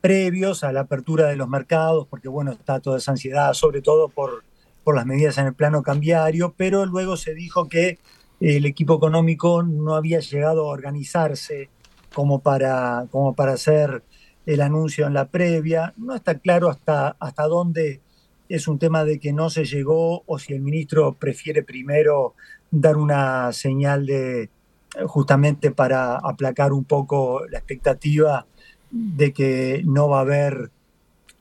previos 0.01 0.63
a 0.63 0.71
la 0.71 0.81
apertura 0.81 1.27
de 1.27 1.35
los 1.35 1.47
mercados, 1.47 2.07
porque 2.09 2.27
bueno, 2.27 2.51
está 2.51 2.79
toda 2.79 2.97
esa 2.97 3.11
ansiedad, 3.11 3.53
sobre 3.53 3.81
todo 3.81 4.09
por, 4.09 4.43
por 4.83 4.95
las 4.95 5.05
medidas 5.05 5.37
en 5.37 5.47
el 5.47 5.53
plano 5.53 5.81
cambiario, 5.81 6.53
pero 6.57 6.85
luego 6.85 7.17
se 7.17 7.33
dijo 7.33 7.69
que 7.69 7.99
el 8.39 8.65
equipo 8.65 8.95
económico 8.95 9.63
no 9.63 9.95
había 9.95 10.19
llegado 10.19 10.65
a 10.65 10.73
organizarse 10.73 11.69
como 12.15 12.39
para, 12.39 13.07
como 13.11 13.35
para 13.35 13.51
hacer 13.51 14.01
el 14.45 14.61
anuncio 14.61 15.05
en 15.05 15.13
la 15.13 15.25
previa. 15.25 15.93
No 15.97 16.15
está 16.15 16.39
claro 16.39 16.69
hasta, 16.69 17.17
hasta 17.19 17.43
dónde 17.43 17.99
es 18.47 18.69
un 18.69 18.79
tema 18.79 19.03
de 19.03 19.19
que 19.19 19.33
no 19.33 19.49
se 19.49 19.65
llegó 19.65 20.23
o 20.25 20.39
si 20.39 20.53
el 20.53 20.61
ministro 20.61 21.13
prefiere 21.13 21.61
primero 21.61 22.33
dar 22.71 22.95
una 22.95 23.51
señal 23.51 24.05
de 24.05 24.49
justamente 25.07 25.71
para 25.71 26.15
aplacar 26.15 26.71
un 26.71 26.85
poco 26.85 27.45
la 27.49 27.57
expectativa 27.57 28.47
de 28.91 29.33
que 29.33 29.83
no 29.85 30.07
va 30.07 30.19
a 30.19 30.21
haber 30.21 30.71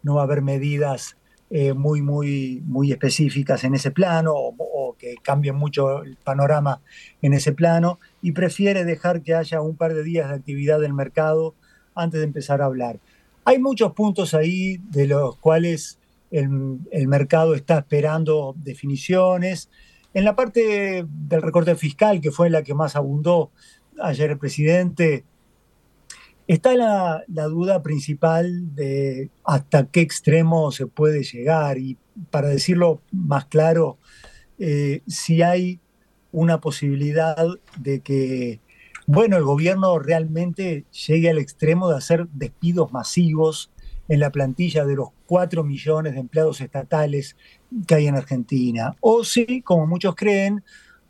no 0.02 0.16
va 0.16 0.22
a 0.22 0.24
haber 0.24 0.42
medidas 0.42 1.16
eh, 1.50 1.74
muy, 1.74 2.02
muy, 2.02 2.62
muy 2.64 2.90
específicas 2.90 3.64
en 3.64 3.74
ese 3.74 3.90
plano 3.90 4.33
o, 4.35 4.96
que 4.98 5.16
cambien 5.22 5.57
mucho 5.57 6.02
el 6.02 6.16
panorama 6.16 6.80
en 7.20 7.35
ese 7.35 7.52
plano 7.52 8.00
y 8.22 8.33
prefiere 8.33 8.85
dejar 8.85 9.22
que 9.22 9.35
haya 9.35 9.61
un 9.61 9.76
par 9.76 9.92
de 9.92 10.02
días 10.02 10.28
de 10.28 10.37
actividad 10.37 10.80
del 10.80 10.94
mercado 10.94 11.54
antes 11.94 12.20
de 12.20 12.26
empezar 12.26 12.62
a 12.62 12.66
hablar. 12.66 12.98
Hay 13.44 13.59
muchos 13.59 13.92
puntos 13.92 14.33
ahí 14.35 14.78
de 14.90 15.07
los 15.07 15.37
cuales 15.37 15.98
el, 16.30 16.78
el 16.90 17.09
mercado 17.09 17.54
está 17.54 17.78
esperando 17.78 18.54
definiciones. 18.57 19.68
En 20.14 20.24
la 20.24 20.35
parte 20.35 21.04
del 21.07 21.42
recorte 21.42 21.74
fiscal, 21.74 22.20
que 22.20 22.30
fue 22.30 22.48
la 22.48 22.62
que 22.62 22.74
más 22.74 22.96
abundó 22.96 23.50
ayer 24.00 24.30
el 24.30 24.38
presidente, 24.38 25.24
Está 26.46 26.74
la, 26.74 27.24
duda 27.26 27.83
principal 27.83 28.74
de 28.74 29.30
hasta 29.44 29.87
qué 29.87 30.02
extremo 30.02 30.70
se 30.72 30.87
puede 30.87 31.22
llegar 31.22 31.78
y 31.78 31.96
para 32.30 32.48
decirlo 32.48 33.00
más 33.12 33.46
claro, 33.46 33.98
eh, 34.59 35.00
si 35.07 35.40
hay 35.42 35.80
una 36.33 36.61
posibilidad 36.61 37.46
de 37.78 38.00
que, 38.00 38.61
bueno, 39.07 39.37
el 39.37 39.44
gobierno 39.44 39.98
realmente 39.98 40.85
llegue 41.07 41.30
al 41.30 41.38
extremo 41.38 41.88
de 41.88 41.96
hacer 41.96 42.28
despidos 42.28 42.92
masivos 42.92 43.70
en 44.09 44.20
la 44.20 44.30
plantilla 44.30 44.85
de 44.85 44.96
los 44.96 45.09
4 45.26 45.64
millones 45.64 46.12
de 46.12 46.20
empleados 46.20 46.61
estatales 46.61 47.37
que 47.87 47.94
hay 47.94 48.07
en 48.07 48.16
Argentina. 48.16 48.94
O 49.00 49.24
si, 49.24 49.62
como 49.62 49.87
muchos 49.87 50.14
creen, 50.14 50.62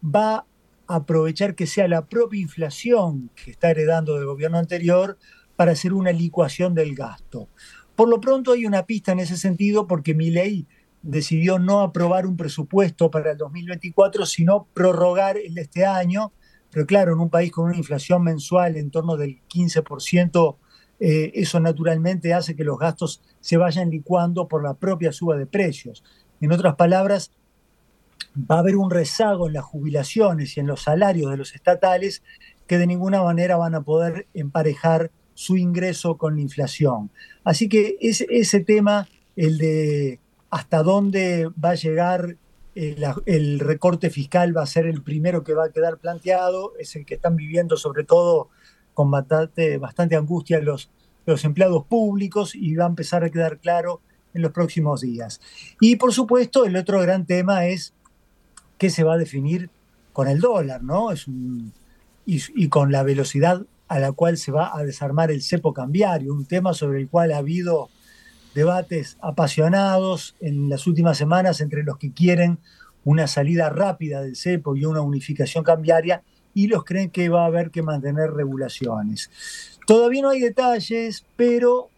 va 0.05 0.47
aprovechar 0.87 1.55
que 1.55 1.67
sea 1.67 1.89
la 1.89 2.07
propia 2.07 2.41
inflación 2.41 3.31
que 3.35 3.51
está 3.51 3.71
heredando 3.71 4.17
del 4.17 4.27
gobierno 4.27 4.59
anterior 4.59 5.19
para 5.57 5.73
hacer 5.73 5.93
una 5.93 6.13
licuación 6.13 6.75
del 6.75 6.95
gasto. 6.95 7.49
Por 7.97 8.09
lo 8.09 8.21
pronto 8.21 8.53
hay 8.53 8.67
una 8.67 8.87
pista 8.87 9.13
en 9.13 9.21
ese 9.21 9.37
sentido 9.37 9.87
porque 9.87 10.15
mi 10.15 10.31
ley 10.31 10.67
decidió 11.03 11.59
no 11.59 11.81
aprobar 11.81 12.27
un 12.27 12.37
presupuesto 12.37 13.11
para 13.11 13.33
el 13.33 13.39
2024, 13.39 14.27
sino 14.27 14.67
prorrogar 14.75 15.37
el 15.37 15.55
de 15.55 15.63
este 15.63 15.85
año. 15.85 16.33
Pero 16.71 16.87
claro, 16.87 17.13
en 17.13 17.21
un 17.21 17.31
país 17.31 17.53
con 17.53 17.67
una 17.67 17.77
inflación 17.77 18.25
mensual 18.25 18.77
en 18.77 18.91
torno 18.91 19.17
del 19.17 19.41
15%, 19.49 20.57
eh, 20.99 21.33
eso 21.35 21.61
naturalmente 21.61 22.33
hace 22.33 22.57
que 22.57 22.65
los 22.65 22.79
gastos 22.79 23.23
se 23.41 23.57
vayan 23.57 23.91
licuando 23.91 24.49
por 24.49 24.65
la 24.65 24.75
propia 24.75 25.13
suba 25.13 25.37
de 25.37 25.47
precios. 25.47 26.03
En 26.41 26.51
otras 26.51 26.75
palabras, 26.77 27.31
va 28.37 28.57
a 28.57 28.59
haber 28.61 28.77
un 28.77 28.91
rezago 28.91 29.47
en 29.47 29.55
las 29.55 29.65
jubilaciones 29.65 30.57
y 30.57 30.61
en 30.61 30.67
los 30.67 30.83
salarios 30.83 31.31
de 31.31 31.37
los 31.37 31.55
estatales 31.55 32.23
que 32.67 32.79
de 32.79 32.87
ninguna 32.87 33.23
manera 33.23 33.57
van 33.57 33.75
a 33.75 33.83
poder 33.83 34.27
emparejar 34.35 35.11
su 35.35 35.57
ingreso 35.57 36.17
con 36.17 36.37
la 36.37 36.43
inflación. 36.43 37.11
Así 37.43 37.69
que 37.69 37.97
ese, 38.01 38.27
ese 38.31 38.61
tema, 38.61 39.09
el 39.37 39.59
de 39.59 40.21
hasta 40.51 40.83
dónde 40.83 41.51
va 41.63 41.71
a 41.71 41.75
llegar 41.75 42.37
el, 42.75 43.03
eh, 43.03 43.15
el, 43.27 43.61
recorte 43.61 44.11
fiscal, 44.11 44.57
va 44.57 44.63
a 44.63 44.67
ser 44.67 44.87
el 44.87 45.03
primero 45.03 45.45
que 45.45 45.55
va 45.55 45.67
a 45.67 45.73
quedar 45.73 45.99
planteado, 45.99 46.73
es 46.79 46.95
el 46.97 47.05
que 47.05 47.15
están 47.15 47.37
viviendo 47.37 47.77
sobre 47.77 48.05
todo 48.05 48.49
con 48.95 49.11
bastante, 49.11 49.79
bastante 49.79 50.17
angustia 50.17 50.61
los, 50.61 50.91
los 51.27 51.45
empleados 51.45 51.85
públicos 51.85 52.55
y 52.55 52.75
va 52.77 52.85
a 52.85 52.89
empezar 52.89 53.25
a 53.25 53.31
quedar 53.31 53.59
claro 53.59 54.01
en 54.33 54.43
los 54.43 54.53
próximos 54.53 55.01
días. 55.01 55.41
Y 55.81 55.97
por 55.97 56.13
supuesto, 56.13 56.65
el 56.65 56.77
otro 56.77 57.01
gran 57.01 57.27
tema 57.27 57.67
es 57.67 57.95
qué 58.85 58.91
se 58.91 59.03
va 59.03 59.15
a 59.15 59.17
definir 59.17 59.71
con 60.13 60.29
el 60.29 60.41
dólar, 60.41 60.83
¿no? 60.83 61.11
Es 61.11 61.27
y, 61.27 62.43
y, 62.55 62.69
con 62.69 62.93
la 62.93 63.03
velocidad 63.03 63.63
a 63.89 63.99
la 63.99 64.13
cual 64.13 64.37
se 64.37 64.53
va 64.53 64.77
a 64.77 64.85
desarmar 64.85 65.31
el 65.31 65.41
cepo 65.41 65.73
cambiario, 65.73 66.35
un 66.35 66.45
tema 66.45 66.75
sobre 66.75 67.01
el 67.01 67.09
cual 67.09 67.33
ha 67.33 67.39
habido 67.39 67.89
debates 68.55 69.17
apasionados 69.23 70.37
en 70.43 70.69
las 70.69 70.87
últimas 70.87 71.17
semanas 71.17 71.63
entre 71.63 71.83
los 71.83 71.97
que 71.97 72.13
quieren 72.13 72.59
una 73.05 73.27
salida 73.27 73.71
rápida 73.71 74.21
del 74.21 74.37
cepo 74.37 74.77
y 74.77 74.85
una 74.85 75.01
unificación 75.01 75.65
cambiaria 75.65 76.23
y 76.53 76.67
los 76.67 76.85
creen 76.85 77.09
que 77.09 77.31
va 77.31 77.45
a 77.45 77.47
haber 77.47 77.71
que 77.71 77.81
mantener 77.81 78.33
regulaciones. 78.33 79.31
Todavía 79.87 80.21
no 80.21 80.29
hay 80.29 80.41
detalles, 80.41 81.25
pero 81.37 81.89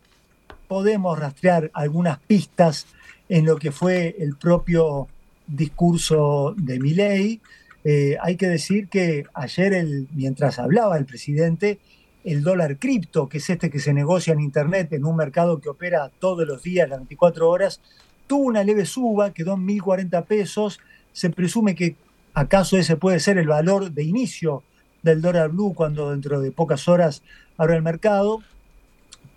podemos 0.69 1.19
rastrear 1.19 1.69
algunas 1.75 2.21
pistas 2.21 2.87
en 3.29 3.45
lo 3.45 3.57
que 3.57 3.73
fue 3.73 4.15
el 4.21 4.37
propio 4.37 5.09
discurso 5.47 6.55
de 6.57 6.79
Milei. 6.79 7.41
Eh, 7.85 8.17
hay 8.21 8.37
que 8.37 8.49
decir 8.49 8.89
que 8.89 9.25
ayer, 9.35 9.73
el, 9.73 10.09
mientras 10.13 10.59
hablaba 10.59 10.99
el 10.99 11.07
presidente, 11.07 11.79
el 12.25 12.43
dólar 12.43 12.79
cripto, 12.79 13.29
que 13.29 13.39
es 13.39 13.49
este 13.49 13.71
que 13.71 13.79
se 13.79 13.95
negocia 13.95 14.33
en 14.33 14.41
Internet 14.41 14.93
en 14.93 15.05
un 15.05 15.15
mercado 15.15 15.61
que 15.61 15.69
opera 15.69 16.11
todos 16.19 16.47
los 16.47 16.63
días, 16.63 16.89
las 16.89 16.99
24 16.99 17.49
horas, 17.49 17.81
tuvo 18.27 18.47
una 18.47 18.65
leve 18.65 18.85
suba, 18.85 19.33
quedó 19.33 19.55
en 19.55 19.67
1.040 19.67 20.25
pesos. 20.25 20.81
Se 21.13 21.31
presume 21.31 21.77
que 21.77 21.95
acaso 22.35 22.77
ese 22.77 22.97
puede 22.97 23.21
ser 23.21 23.39
el 23.39 23.47
valor 23.47 23.93
de 23.93 24.03
inicio 24.03 24.65
del 25.03 25.23
dólar 25.23 25.51
blue 25.51 25.73
cuando 25.75 26.11
dentro 26.11 26.41
de 26.41 26.51
pocas 26.51 26.89
horas 26.89 27.23
abra 27.57 27.77
el 27.77 27.83
mercado. 27.83 28.43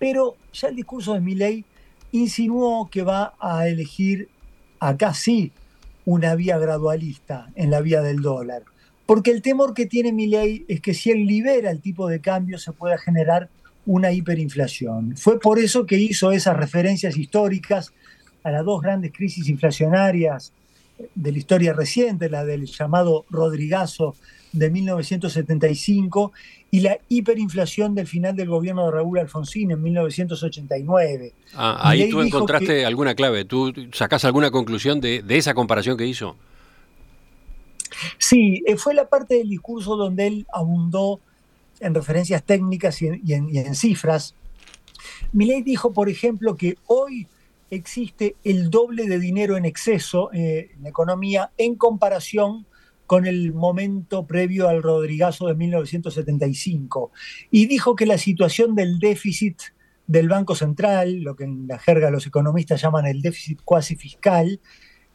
Pero 0.00 0.34
ya 0.52 0.68
el 0.68 0.76
discurso 0.76 1.14
de 1.14 1.20
Milley 1.20 1.64
insinuó 2.10 2.90
que 2.90 3.02
va 3.02 3.34
a 3.38 3.68
elegir 3.68 4.28
acá 4.80 5.14
sí 5.14 5.52
una 6.04 6.34
vía 6.34 6.58
gradualista 6.58 7.50
en 7.54 7.70
la 7.70 7.80
vía 7.80 8.02
del 8.02 8.22
dólar. 8.22 8.62
Porque 9.06 9.30
el 9.30 9.42
temor 9.42 9.74
que 9.74 9.86
tiene 9.86 10.12
mi 10.12 10.26
ley 10.26 10.64
es 10.68 10.80
que 10.80 10.94
si 10.94 11.10
él 11.10 11.26
libera 11.26 11.70
el 11.70 11.80
tipo 11.80 12.08
de 12.08 12.20
cambio 12.20 12.58
se 12.58 12.72
pueda 12.72 12.96
generar 12.96 13.48
una 13.86 14.12
hiperinflación. 14.12 15.16
Fue 15.16 15.40
por 15.40 15.58
eso 15.58 15.86
que 15.86 15.98
hizo 15.98 16.32
esas 16.32 16.56
referencias 16.56 17.16
históricas 17.16 17.92
a 18.44 18.50
las 18.50 18.64
dos 18.64 18.80
grandes 18.80 19.12
crisis 19.12 19.48
inflacionarias 19.48 20.52
de 21.14 21.32
la 21.32 21.38
historia 21.38 21.72
reciente, 21.72 22.30
la 22.30 22.44
del 22.44 22.66
llamado 22.66 23.24
Rodrigazo 23.30 24.14
de 24.52 24.70
1975 24.70 26.32
y 26.70 26.80
la 26.80 26.98
hiperinflación 27.08 27.94
del 27.94 28.06
final 28.06 28.36
del 28.36 28.48
gobierno 28.48 28.86
de 28.86 28.92
Raúl 28.92 29.18
Alfonsín 29.18 29.70
en 29.70 29.82
1989. 29.82 31.32
Ah, 31.54 31.78
ahí 31.82 32.08
tú 32.08 32.20
encontraste 32.20 32.84
alguna 32.84 33.14
clave, 33.14 33.44
tú 33.44 33.72
sacás 33.92 34.24
alguna 34.24 34.50
conclusión 34.50 35.00
de, 35.00 35.24
esa 35.28 35.54
comparación 35.54 35.96
que 35.96 36.06
hizo. 36.06 36.36
Sí, 38.18 38.62
eh, 38.66 38.76
fue 38.76 38.94
la 38.94 39.08
parte 39.08 39.34
del 39.34 39.48
discurso 39.48 39.96
donde 39.96 40.26
él 40.26 40.46
abundó 40.52 41.20
en 41.80 41.94
referencias 41.94 42.42
técnicas 42.44 43.00
y 43.02 43.08
en, 43.32 43.74
cifras. 43.74 44.34
Milei 45.32 45.62
dijo, 45.62 45.92
por 45.92 46.08
ejemplo, 46.08 46.56
que 46.56 46.76
hoy 46.86 47.26
existe 47.70 48.36
el 48.44 48.70
doble 48.70 49.06
de 49.06 49.18
dinero 49.18 49.56
en 49.56 49.64
exceso 49.64 50.30
eh, 50.32 50.70
en 50.74 50.82
la 50.82 50.88
economía 50.88 51.50
en 51.56 51.76
comparación 51.76 52.66
con 53.10 53.26
el 53.26 53.52
momento 53.52 54.24
previo 54.24 54.68
al 54.68 54.84
Rodrigazo 54.84 55.48
de 55.48 55.56
1975 55.56 57.10
y 57.50 57.66
dijo 57.66 57.96
que 57.96 58.06
la 58.06 58.18
situación 58.18 58.76
del 58.76 59.00
déficit 59.00 59.60
del 60.06 60.28
Banco 60.28 60.54
Central, 60.54 61.22
lo 61.22 61.34
que 61.34 61.42
en 61.42 61.66
la 61.66 61.80
jerga 61.80 62.12
los 62.12 62.28
economistas 62.28 62.80
llaman 62.80 63.06
el 63.06 63.20
déficit 63.20 63.62
cuasi 63.64 63.96
fiscal, 63.96 64.60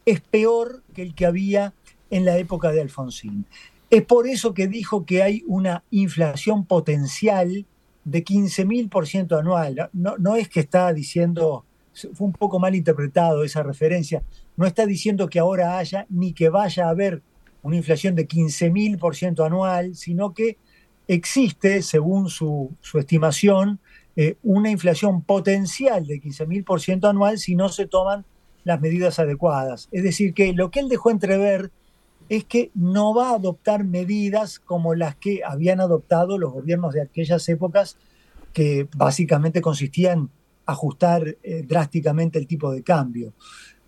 es 0.04 0.20
peor 0.20 0.82
que 0.92 1.00
el 1.00 1.14
que 1.14 1.24
había 1.24 1.72
en 2.10 2.26
la 2.26 2.36
época 2.36 2.70
de 2.70 2.82
Alfonsín. 2.82 3.46
Es 3.88 4.02
por 4.02 4.28
eso 4.28 4.52
que 4.52 4.68
dijo 4.68 5.06
que 5.06 5.22
hay 5.22 5.42
una 5.46 5.82
inflación 5.90 6.66
potencial 6.66 7.64
de 8.04 8.22
15.000% 8.22 9.40
anual. 9.40 9.88
No, 9.94 10.18
no 10.18 10.36
es 10.36 10.50
que 10.50 10.60
está 10.60 10.92
diciendo, 10.92 11.64
fue 11.94 12.26
un 12.26 12.34
poco 12.34 12.58
mal 12.58 12.74
interpretado 12.74 13.42
esa 13.42 13.62
referencia, 13.62 14.22
no 14.58 14.66
está 14.66 14.84
diciendo 14.84 15.30
que 15.30 15.38
ahora 15.38 15.78
haya 15.78 16.04
ni 16.10 16.34
que 16.34 16.50
vaya 16.50 16.88
a 16.88 16.90
haber 16.90 17.22
una 17.62 17.76
inflación 17.76 18.14
de 18.14 18.28
15.000% 18.28 19.44
anual, 19.44 19.94
sino 19.94 20.34
que 20.34 20.56
existe, 21.08 21.82
según 21.82 22.28
su, 22.28 22.74
estimación, 22.94 23.80
eh, 24.16 24.36
una 24.42 24.70
inflación 24.70 25.22
potencial 25.22 26.06
de 26.06 26.20
15.000% 26.20 27.08
anual 27.08 27.38
si 27.38 27.54
no 27.54 27.68
se 27.68 27.86
toman 27.86 28.24
las 28.64 28.80
medidas 28.80 29.18
adecuadas. 29.18 29.88
Es 29.92 30.02
decir, 30.02 30.34
que 30.34 30.52
lo 30.52 30.70
que 30.70 30.80
él 30.80 30.88
dejó 30.88 31.10
entrever 31.10 31.70
es 32.28 32.44
que 32.44 32.70
no 32.74 33.14
va 33.14 33.30
a 33.30 33.34
adoptar 33.36 33.84
medidas 33.84 34.58
como 34.58 34.94
las 34.94 35.14
que 35.16 35.42
habían 35.44 35.80
adoptado 35.80 36.38
los 36.38 36.52
gobiernos 36.52 36.94
de 36.94 37.02
aquellas 37.02 37.48
épocas, 37.48 37.96
que 38.52 38.88
básicamente 38.96 39.60
consistían 39.60 40.18
en 40.18 40.30
ajustar 40.66 41.36
eh, 41.42 41.64
drásticamente 41.66 42.38
el 42.38 42.46
tipo 42.46 42.72
de 42.72 42.82
cambio. 42.82 43.32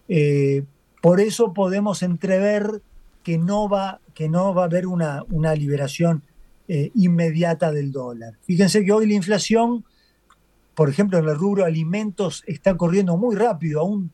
Eh, 0.09 0.63
por 1.03 1.21
eso 1.21 1.53
podemos 1.53 2.03
entrever 2.03 2.83
que 3.29 3.37
no 3.37 3.69
va, 3.69 4.01
que 4.15 4.27
no 4.27 4.55
va 4.55 4.63
a 4.63 4.65
haber 4.65 4.87
una, 4.87 5.23
una 5.29 5.55
liberación 5.55 6.23
eh, 6.67 6.91
inmediata 6.95 7.71
del 7.71 7.93
dólar. 7.93 8.39
Fíjense 8.41 8.83
que 8.83 8.91
hoy 8.91 9.07
la 9.07 9.13
inflación, 9.13 9.85
por 10.75 10.89
ejemplo, 10.89 11.19
en 11.19 11.29
el 11.29 11.37
rubro 11.37 11.67
alimentos 11.67 12.43
está 12.47 12.75
corriendo 12.79 13.19
muy 13.19 13.37
rápido, 13.37 13.81
aún 13.81 14.13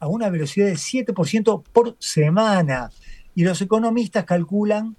a 0.00 0.08
una 0.08 0.30
velocidad 0.30 0.66
del 0.66 0.78
7% 0.78 1.62
por 1.72 1.94
semana. 2.00 2.90
Y 3.36 3.44
los 3.44 3.62
economistas 3.62 4.24
calculan 4.24 4.96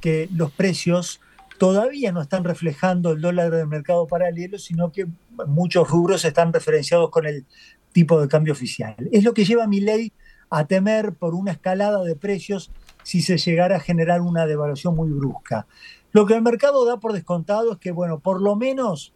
que 0.00 0.28
los 0.32 0.52
precios 0.52 1.20
todavía 1.58 2.12
no 2.12 2.22
están 2.22 2.44
reflejando 2.44 3.10
el 3.10 3.20
dólar 3.20 3.50
del 3.50 3.66
mercado 3.66 4.06
paralelo, 4.06 4.60
sino 4.60 4.92
que 4.92 5.08
muchos 5.48 5.90
rubros 5.90 6.24
están 6.24 6.52
referenciados 6.52 7.10
con 7.10 7.26
el 7.26 7.46
tipo 7.90 8.20
de 8.20 8.28
cambio 8.28 8.52
oficial. 8.52 8.94
Es 9.10 9.24
lo 9.24 9.34
que 9.34 9.44
lleva 9.44 9.64
a 9.64 9.66
mi 9.66 9.80
ley 9.80 10.12
a 10.50 10.68
temer 10.68 11.14
por 11.14 11.34
una 11.34 11.50
escalada 11.50 12.04
de 12.04 12.14
precios 12.14 12.70
si 13.02 13.22
se 13.22 13.38
llegara 13.38 13.76
a 13.76 13.80
generar 13.80 14.20
una 14.20 14.46
devaluación 14.46 14.94
muy 14.94 15.10
brusca. 15.10 15.66
Lo 16.12 16.26
que 16.26 16.34
el 16.34 16.42
mercado 16.42 16.84
da 16.84 16.98
por 16.98 17.12
descontado 17.12 17.72
es 17.72 17.78
que, 17.78 17.90
bueno, 17.90 18.18
por 18.20 18.40
lo 18.40 18.56
menos 18.56 19.12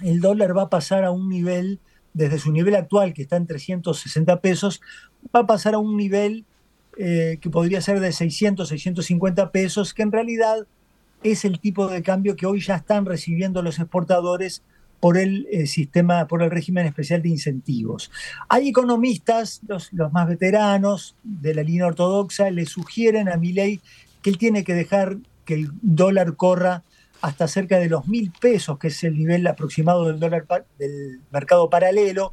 el 0.00 0.20
dólar 0.20 0.56
va 0.56 0.62
a 0.62 0.70
pasar 0.70 1.04
a 1.04 1.10
un 1.10 1.28
nivel, 1.28 1.80
desde 2.12 2.38
su 2.38 2.52
nivel 2.52 2.74
actual, 2.74 3.14
que 3.14 3.22
está 3.22 3.36
en 3.36 3.46
360 3.46 4.40
pesos, 4.40 4.80
va 5.34 5.40
a 5.40 5.46
pasar 5.46 5.74
a 5.74 5.78
un 5.78 5.96
nivel 5.96 6.44
eh, 6.96 7.38
que 7.40 7.50
podría 7.50 7.80
ser 7.80 8.00
de 8.00 8.12
600, 8.12 8.68
650 8.68 9.52
pesos, 9.52 9.94
que 9.94 10.02
en 10.02 10.12
realidad 10.12 10.66
es 11.22 11.44
el 11.44 11.60
tipo 11.60 11.88
de 11.88 12.02
cambio 12.02 12.36
que 12.36 12.46
hoy 12.46 12.60
ya 12.60 12.76
están 12.76 13.06
recibiendo 13.06 13.62
los 13.62 13.78
exportadores 13.78 14.62
por 15.00 15.16
el 15.16 15.46
eh, 15.50 15.66
sistema, 15.66 16.26
por 16.26 16.42
el 16.42 16.50
régimen 16.50 16.86
especial 16.86 17.22
de 17.22 17.28
incentivos. 17.28 18.10
Hay 18.48 18.68
economistas, 18.68 19.60
los, 19.66 19.92
más 20.12 20.28
veteranos 20.28 21.14
de 21.22 21.54
la 21.54 21.62
línea 21.62 21.86
ortodoxa, 21.86 22.50
le 22.50 22.66
sugieren 22.66 23.28
a 23.28 23.36
Milei 23.36 23.80
que 24.22 24.30
él 24.30 24.38
tiene 24.38 24.64
que 24.64 24.74
dejar 24.74 25.18
que 25.44 25.54
el 25.54 25.70
dólar 25.82 26.36
corra 26.36 26.82
hasta 27.20 27.48
cerca 27.48 27.78
de 27.78 27.88
los 27.88 28.06
mil 28.06 28.32
pesos, 28.40 28.78
que 28.78 28.88
es 28.88 29.04
el 29.04 29.16
nivel 29.16 29.46
aproximado 29.46 30.06
del 30.06 30.20
dólar 30.20 30.46
del 30.78 31.20
mercado 31.30 31.70
paralelo, 31.70 32.32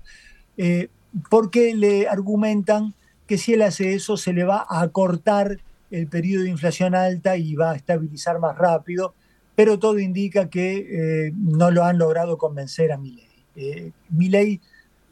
eh, 0.58 0.89
porque 1.30 1.73
le 1.75 2.08
argumentan 2.08 2.93
que 3.28 3.38
si 3.38 3.54
él 3.54 3.62
hace 3.62 3.93
eso 3.93 4.17
se 4.17 4.34
le 4.34 4.43
va 4.43 4.65
a 4.67 4.82
acortar 4.82 5.60
el 5.91 6.08
periodo 6.08 6.43
de 6.43 6.49
inflación 6.49 6.93
alta 6.93 7.38
y 7.38 7.56
va 7.56 7.71
a 7.71 7.75
estabilizar 7.75 8.39
más 8.39 8.58
rápido, 8.58 9.13
pero 9.56 9.80
todo 9.80 10.00
indica 10.00 10.50
que 10.50 11.28
eh, 11.28 11.32
no 11.36 11.72
lo 11.72 11.84
han 11.84 11.98
logrado 11.98 12.38
convencer 12.38 12.91
a 12.91 12.98
Milei. 12.98 13.30
Eh, 13.56 13.91
Milei 14.10 14.60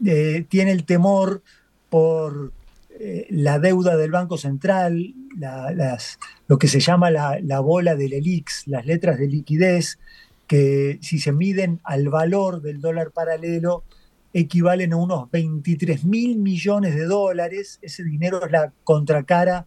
eh, 0.05 0.45
tiene 0.49 0.71
el 0.71 0.85
temor 0.85 1.41
por 1.89 2.51
eh, 2.99 3.27
la 3.29 3.59
deuda 3.59 3.95
del 3.97 4.11
Banco 4.11 4.37
Central, 4.37 5.13
lo 6.47 6.57
que 6.57 6.67
se 6.67 6.79
llama 6.79 7.09
la, 7.09 7.39
la 7.41 7.59
bola 7.59 7.95
del 7.95 8.13
ELIX, 8.13 8.67
las 8.67 8.85
letras 8.85 9.17
de 9.17 9.27
liquidez, 9.27 9.99
que 10.47 10.99
si 11.01 11.19
se 11.19 11.31
miden 11.31 11.79
al 11.83 12.09
valor 12.09 12.61
del 12.61 12.81
dólar 12.81 13.11
paralelo, 13.11 13.83
equivalen 14.33 14.93
a 14.93 14.97
unos 14.97 15.31
23 15.31 16.03
mil 16.05 16.37
millones 16.37 16.95
de 16.95 17.05
dólares. 17.05 17.79
Ese 17.81 18.03
dinero 18.03 18.45
es 18.45 18.51
la 18.51 18.73
contracara 18.83 19.65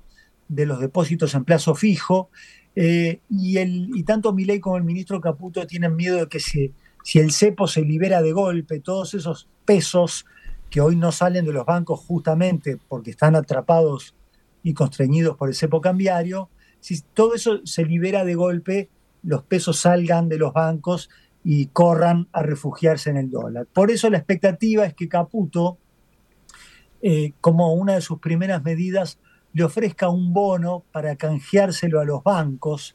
de 0.49 0.67
los 0.67 0.81
depósitos 0.81 1.35
en 1.35 1.45
plazo 1.45 1.75
fijo. 1.75 2.31
Eh, 2.79 3.21
y, 3.31 3.57
el, 3.57 3.91
y 3.95 4.03
tanto 4.03 4.35
Milei 4.35 4.61
como 4.61 4.77
el 4.77 4.85
ministro 4.85 5.19
Caputo 5.19 5.67
tienen 5.67 5.97
miedo 5.97 6.19
de 6.19 6.29
que 6.29 6.41
si, 6.41 6.75
si 7.03 7.19
el 7.19 7.33
cepo 7.33 7.67
se 7.67 7.81
libera 7.81 8.21
de 8.21 8.33
golpe, 8.33 8.81
todos 8.81 9.15
esos 9.15 9.49
pesos 9.65 10.27
que 10.69 10.83
hoy 10.83 10.95
no 10.95 11.11
salen 11.11 11.47
de 11.47 11.53
los 11.53 11.65
bancos 11.65 12.01
justamente 12.01 12.79
porque 12.89 13.11
están 13.11 13.35
atrapados 13.35 14.15
y 14.63 14.75
constreñidos 14.75 15.37
por 15.37 15.49
el 15.49 15.55
cepo 15.55 15.81
cambiario, 15.81 16.51
si 16.81 17.01
todo 17.01 17.35
eso 17.35 17.61
se 17.65 17.85
libera 17.85 18.25
de 18.25 18.35
golpe, 18.35 18.91
los 19.23 19.43
pesos 19.43 19.79
salgan 19.79 20.29
de 20.29 20.39
los 20.39 20.53
bancos 20.53 21.09
y 21.43 21.67
corran 21.67 22.29
a 22.33 22.43
refugiarse 22.43 23.09
en 23.11 23.17
el 23.17 23.31
dólar. 23.31 23.67
Por 23.73 23.91
eso 23.91 24.11
la 24.11 24.19
expectativa 24.19 24.85
es 24.85 24.95
que 24.95 25.09
Caputo, 25.09 25.79
eh, 27.01 27.33
como 27.41 27.73
una 27.73 27.95
de 27.95 28.01
sus 28.01 28.19
primeras 28.19 28.63
medidas, 28.63 29.19
le 29.57 29.65
ofrezca 29.65 30.11
un 30.11 30.35
bono 30.35 30.85
para 30.93 31.17
canjeárselo 31.17 31.99
a 31.99 32.05
los 32.05 32.23
bancos, 32.23 32.95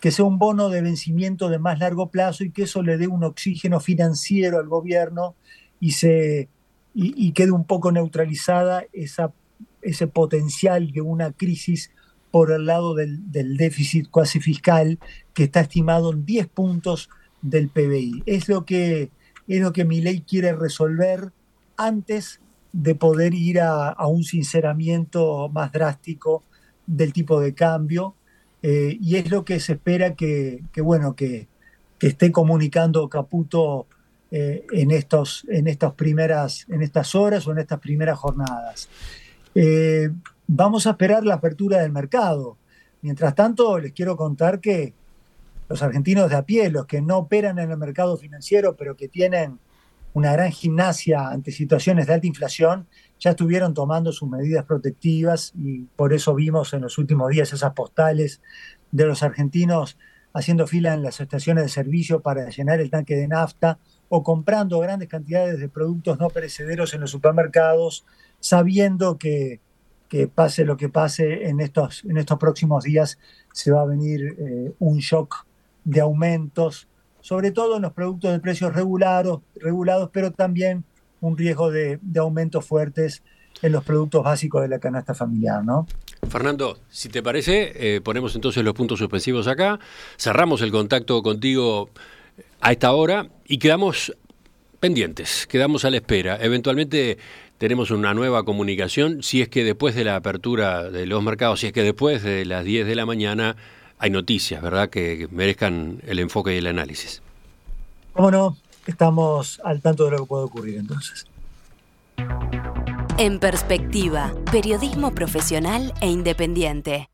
que 0.00 0.10
sea 0.10 0.24
un 0.24 0.36
bono 0.36 0.68
de 0.68 0.82
vencimiento 0.82 1.48
de 1.48 1.60
más 1.60 1.78
largo 1.78 2.10
plazo 2.10 2.42
y 2.42 2.50
que 2.50 2.64
eso 2.64 2.82
le 2.82 2.98
dé 2.98 3.06
un 3.06 3.22
oxígeno 3.22 3.78
financiero 3.78 4.58
al 4.58 4.66
gobierno 4.66 5.36
y 5.78 5.92
se 5.92 6.48
y, 6.92 7.30
quede 7.32 7.52
un 7.52 7.64
poco 7.64 7.92
neutralizada 7.92 8.84
esa, 8.92 9.32
ese 9.80 10.08
potencial 10.08 10.90
de 10.90 11.02
una 11.02 11.30
crisis 11.30 11.92
por 12.32 12.50
el 12.50 12.66
lado 12.66 12.96
del, 12.96 13.30
del, 13.30 13.56
déficit 13.56 14.10
cuasi 14.10 14.40
fiscal 14.40 14.98
que 15.34 15.44
está 15.44 15.60
estimado 15.60 16.12
en 16.12 16.26
10 16.26 16.48
puntos 16.48 17.10
del 17.42 17.68
PBI. 17.68 18.24
Es 18.26 18.48
lo 18.48 18.64
que, 18.64 19.10
es 19.46 19.60
lo 19.60 19.72
que 19.72 19.84
mi 19.84 20.00
ley 20.00 20.22
quiere 20.22 20.52
resolver 20.52 21.30
antes 21.76 22.41
de 22.72 22.94
poder 22.94 23.34
ir 23.34 23.60
a, 23.60 23.88
a 23.88 24.06
un 24.06 24.24
sinceramiento 24.24 25.48
más 25.48 25.72
drástico 25.72 26.42
del 26.86 27.12
tipo 27.12 27.40
de 27.40 27.54
cambio 27.54 28.14
eh, 28.62 28.96
y 29.00 29.16
es 29.16 29.30
lo 29.30 29.44
que 29.44 29.58
se 29.58 29.72
espera 29.72 30.14
que, 30.14 30.62
que 30.72 30.80
bueno, 30.80 31.16
que, 31.16 31.48
que 31.98 32.06
esté 32.06 32.30
comunicando 32.30 33.08
Caputo 33.08 33.86
eh, 34.30 34.64
en, 34.72 34.92
estos, 34.92 35.44
en, 35.48 35.66
estas 35.66 35.94
primeras, 35.94 36.66
en 36.68 36.82
estas 36.82 37.14
horas 37.14 37.46
o 37.46 37.52
en 37.52 37.58
estas 37.58 37.80
primeras 37.80 38.18
jornadas. 38.18 38.88
Eh, 39.54 40.10
vamos 40.46 40.86
a 40.86 40.90
esperar 40.90 41.24
la 41.24 41.34
apertura 41.34 41.82
del 41.82 41.92
mercado. 41.92 42.56
Mientras 43.02 43.34
tanto, 43.34 43.78
les 43.80 43.92
quiero 43.92 44.16
contar 44.16 44.60
que 44.60 44.94
los 45.68 45.82
argentinos 45.82 46.30
de 46.30 46.36
a 46.36 46.42
pie, 46.42 46.70
los 46.70 46.86
que 46.86 47.02
no 47.02 47.18
operan 47.18 47.58
en 47.58 47.70
el 47.70 47.76
mercado 47.76 48.16
financiero, 48.16 48.76
pero 48.76 48.96
que 48.96 49.08
tienen 49.08 49.58
una 50.14 50.32
gran 50.32 50.50
gimnasia 50.50 51.28
ante 51.28 51.52
situaciones 51.52 52.06
de 52.06 52.14
alta 52.14 52.26
inflación, 52.26 52.86
ya 53.18 53.30
estuvieron 53.30 53.72
tomando 53.72 54.12
sus 54.12 54.28
medidas 54.28 54.64
protectivas 54.64 55.52
y 55.56 55.82
por 55.96 56.12
eso 56.12 56.34
vimos 56.34 56.74
en 56.74 56.82
los 56.82 56.98
últimos 56.98 57.30
días 57.30 57.52
esas 57.52 57.72
postales 57.72 58.40
de 58.90 59.06
los 59.06 59.22
argentinos 59.22 59.96
haciendo 60.34 60.66
fila 60.66 60.94
en 60.94 61.02
las 61.02 61.20
estaciones 61.20 61.64
de 61.64 61.68
servicio 61.68 62.20
para 62.20 62.48
llenar 62.48 62.80
el 62.80 62.90
tanque 62.90 63.16
de 63.16 63.28
nafta 63.28 63.78
o 64.08 64.22
comprando 64.22 64.78
grandes 64.80 65.08
cantidades 65.08 65.58
de 65.58 65.68
productos 65.68 66.18
no 66.18 66.28
perecederos 66.28 66.94
en 66.94 67.00
los 67.00 67.10
supermercados, 67.10 68.04
sabiendo 68.40 69.18
que, 69.18 69.60
que 70.08 70.28
pase 70.28 70.64
lo 70.64 70.76
que 70.76 70.88
pase 70.88 71.48
en 71.48 71.60
estos, 71.60 72.04
en 72.04 72.18
estos 72.18 72.38
próximos 72.38 72.84
días, 72.84 73.18
se 73.52 73.70
va 73.70 73.82
a 73.82 73.86
venir 73.86 74.36
eh, 74.38 74.72
un 74.78 74.98
shock 74.98 75.46
de 75.84 76.00
aumentos, 76.00 76.88
sobre 77.22 77.50
todo 77.50 77.76
en 77.76 77.82
los 77.82 77.94
productos 77.94 78.32
de 78.32 78.40
precios 78.40 78.74
regulados, 78.74 79.40
regulados 79.54 80.10
pero 80.12 80.32
también 80.32 80.84
un 81.20 81.38
riesgo 81.38 81.70
de, 81.70 81.98
de 82.02 82.20
aumentos 82.20 82.66
fuertes 82.66 83.22
en 83.62 83.72
los 83.72 83.84
productos 83.84 84.24
básicos 84.24 84.60
de 84.60 84.68
la 84.68 84.78
canasta 84.78 85.14
familiar, 85.14 85.64
¿no? 85.64 85.86
Fernando, 86.28 86.78
si 86.88 87.08
te 87.08 87.22
parece, 87.22 87.72
eh, 87.96 88.00
ponemos 88.00 88.34
entonces 88.34 88.62
los 88.64 88.74
puntos 88.74 88.98
suspensivos 88.98 89.46
acá, 89.46 89.78
cerramos 90.18 90.62
el 90.62 90.70
contacto 90.70 91.22
contigo 91.22 91.90
a 92.60 92.72
esta 92.72 92.92
hora 92.92 93.28
y 93.46 93.58
quedamos 93.58 94.16
pendientes, 94.80 95.46
quedamos 95.46 95.84
a 95.84 95.90
la 95.90 95.96
espera. 95.96 96.38
Eventualmente 96.40 97.18
tenemos 97.58 97.90
una 97.90 98.14
nueva 98.14 98.44
comunicación 98.44 99.22
si 99.22 99.42
es 99.42 99.48
que 99.48 99.62
después 99.62 99.94
de 99.94 100.04
la 100.04 100.16
apertura 100.16 100.90
de 100.90 101.06
los 101.06 101.22
mercados, 101.22 101.60
si 101.60 101.68
es 101.68 101.72
que 101.72 101.82
después 101.82 102.22
de 102.22 102.44
las 102.44 102.64
10 102.64 102.86
de 102.86 102.94
la 102.96 103.06
mañana 103.06 103.56
hay 104.02 104.10
noticias, 104.10 104.60
¿verdad?, 104.60 104.90
que 104.90 105.28
merezcan 105.30 106.02
el 106.04 106.18
enfoque 106.18 106.52
y 106.52 106.58
el 106.58 106.66
análisis. 106.66 107.22
¿Cómo 108.12 108.32
no? 108.32 108.56
Estamos 108.84 109.60
al 109.64 109.80
tanto 109.80 110.06
de 110.06 110.10
lo 110.10 110.18
que 110.18 110.26
puede 110.26 110.44
ocurrir 110.44 110.76
entonces. 110.78 111.24
En 113.16 113.38
perspectiva, 113.38 114.34
periodismo 114.50 115.14
profesional 115.14 115.94
e 116.00 116.08
independiente. 116.08 117.08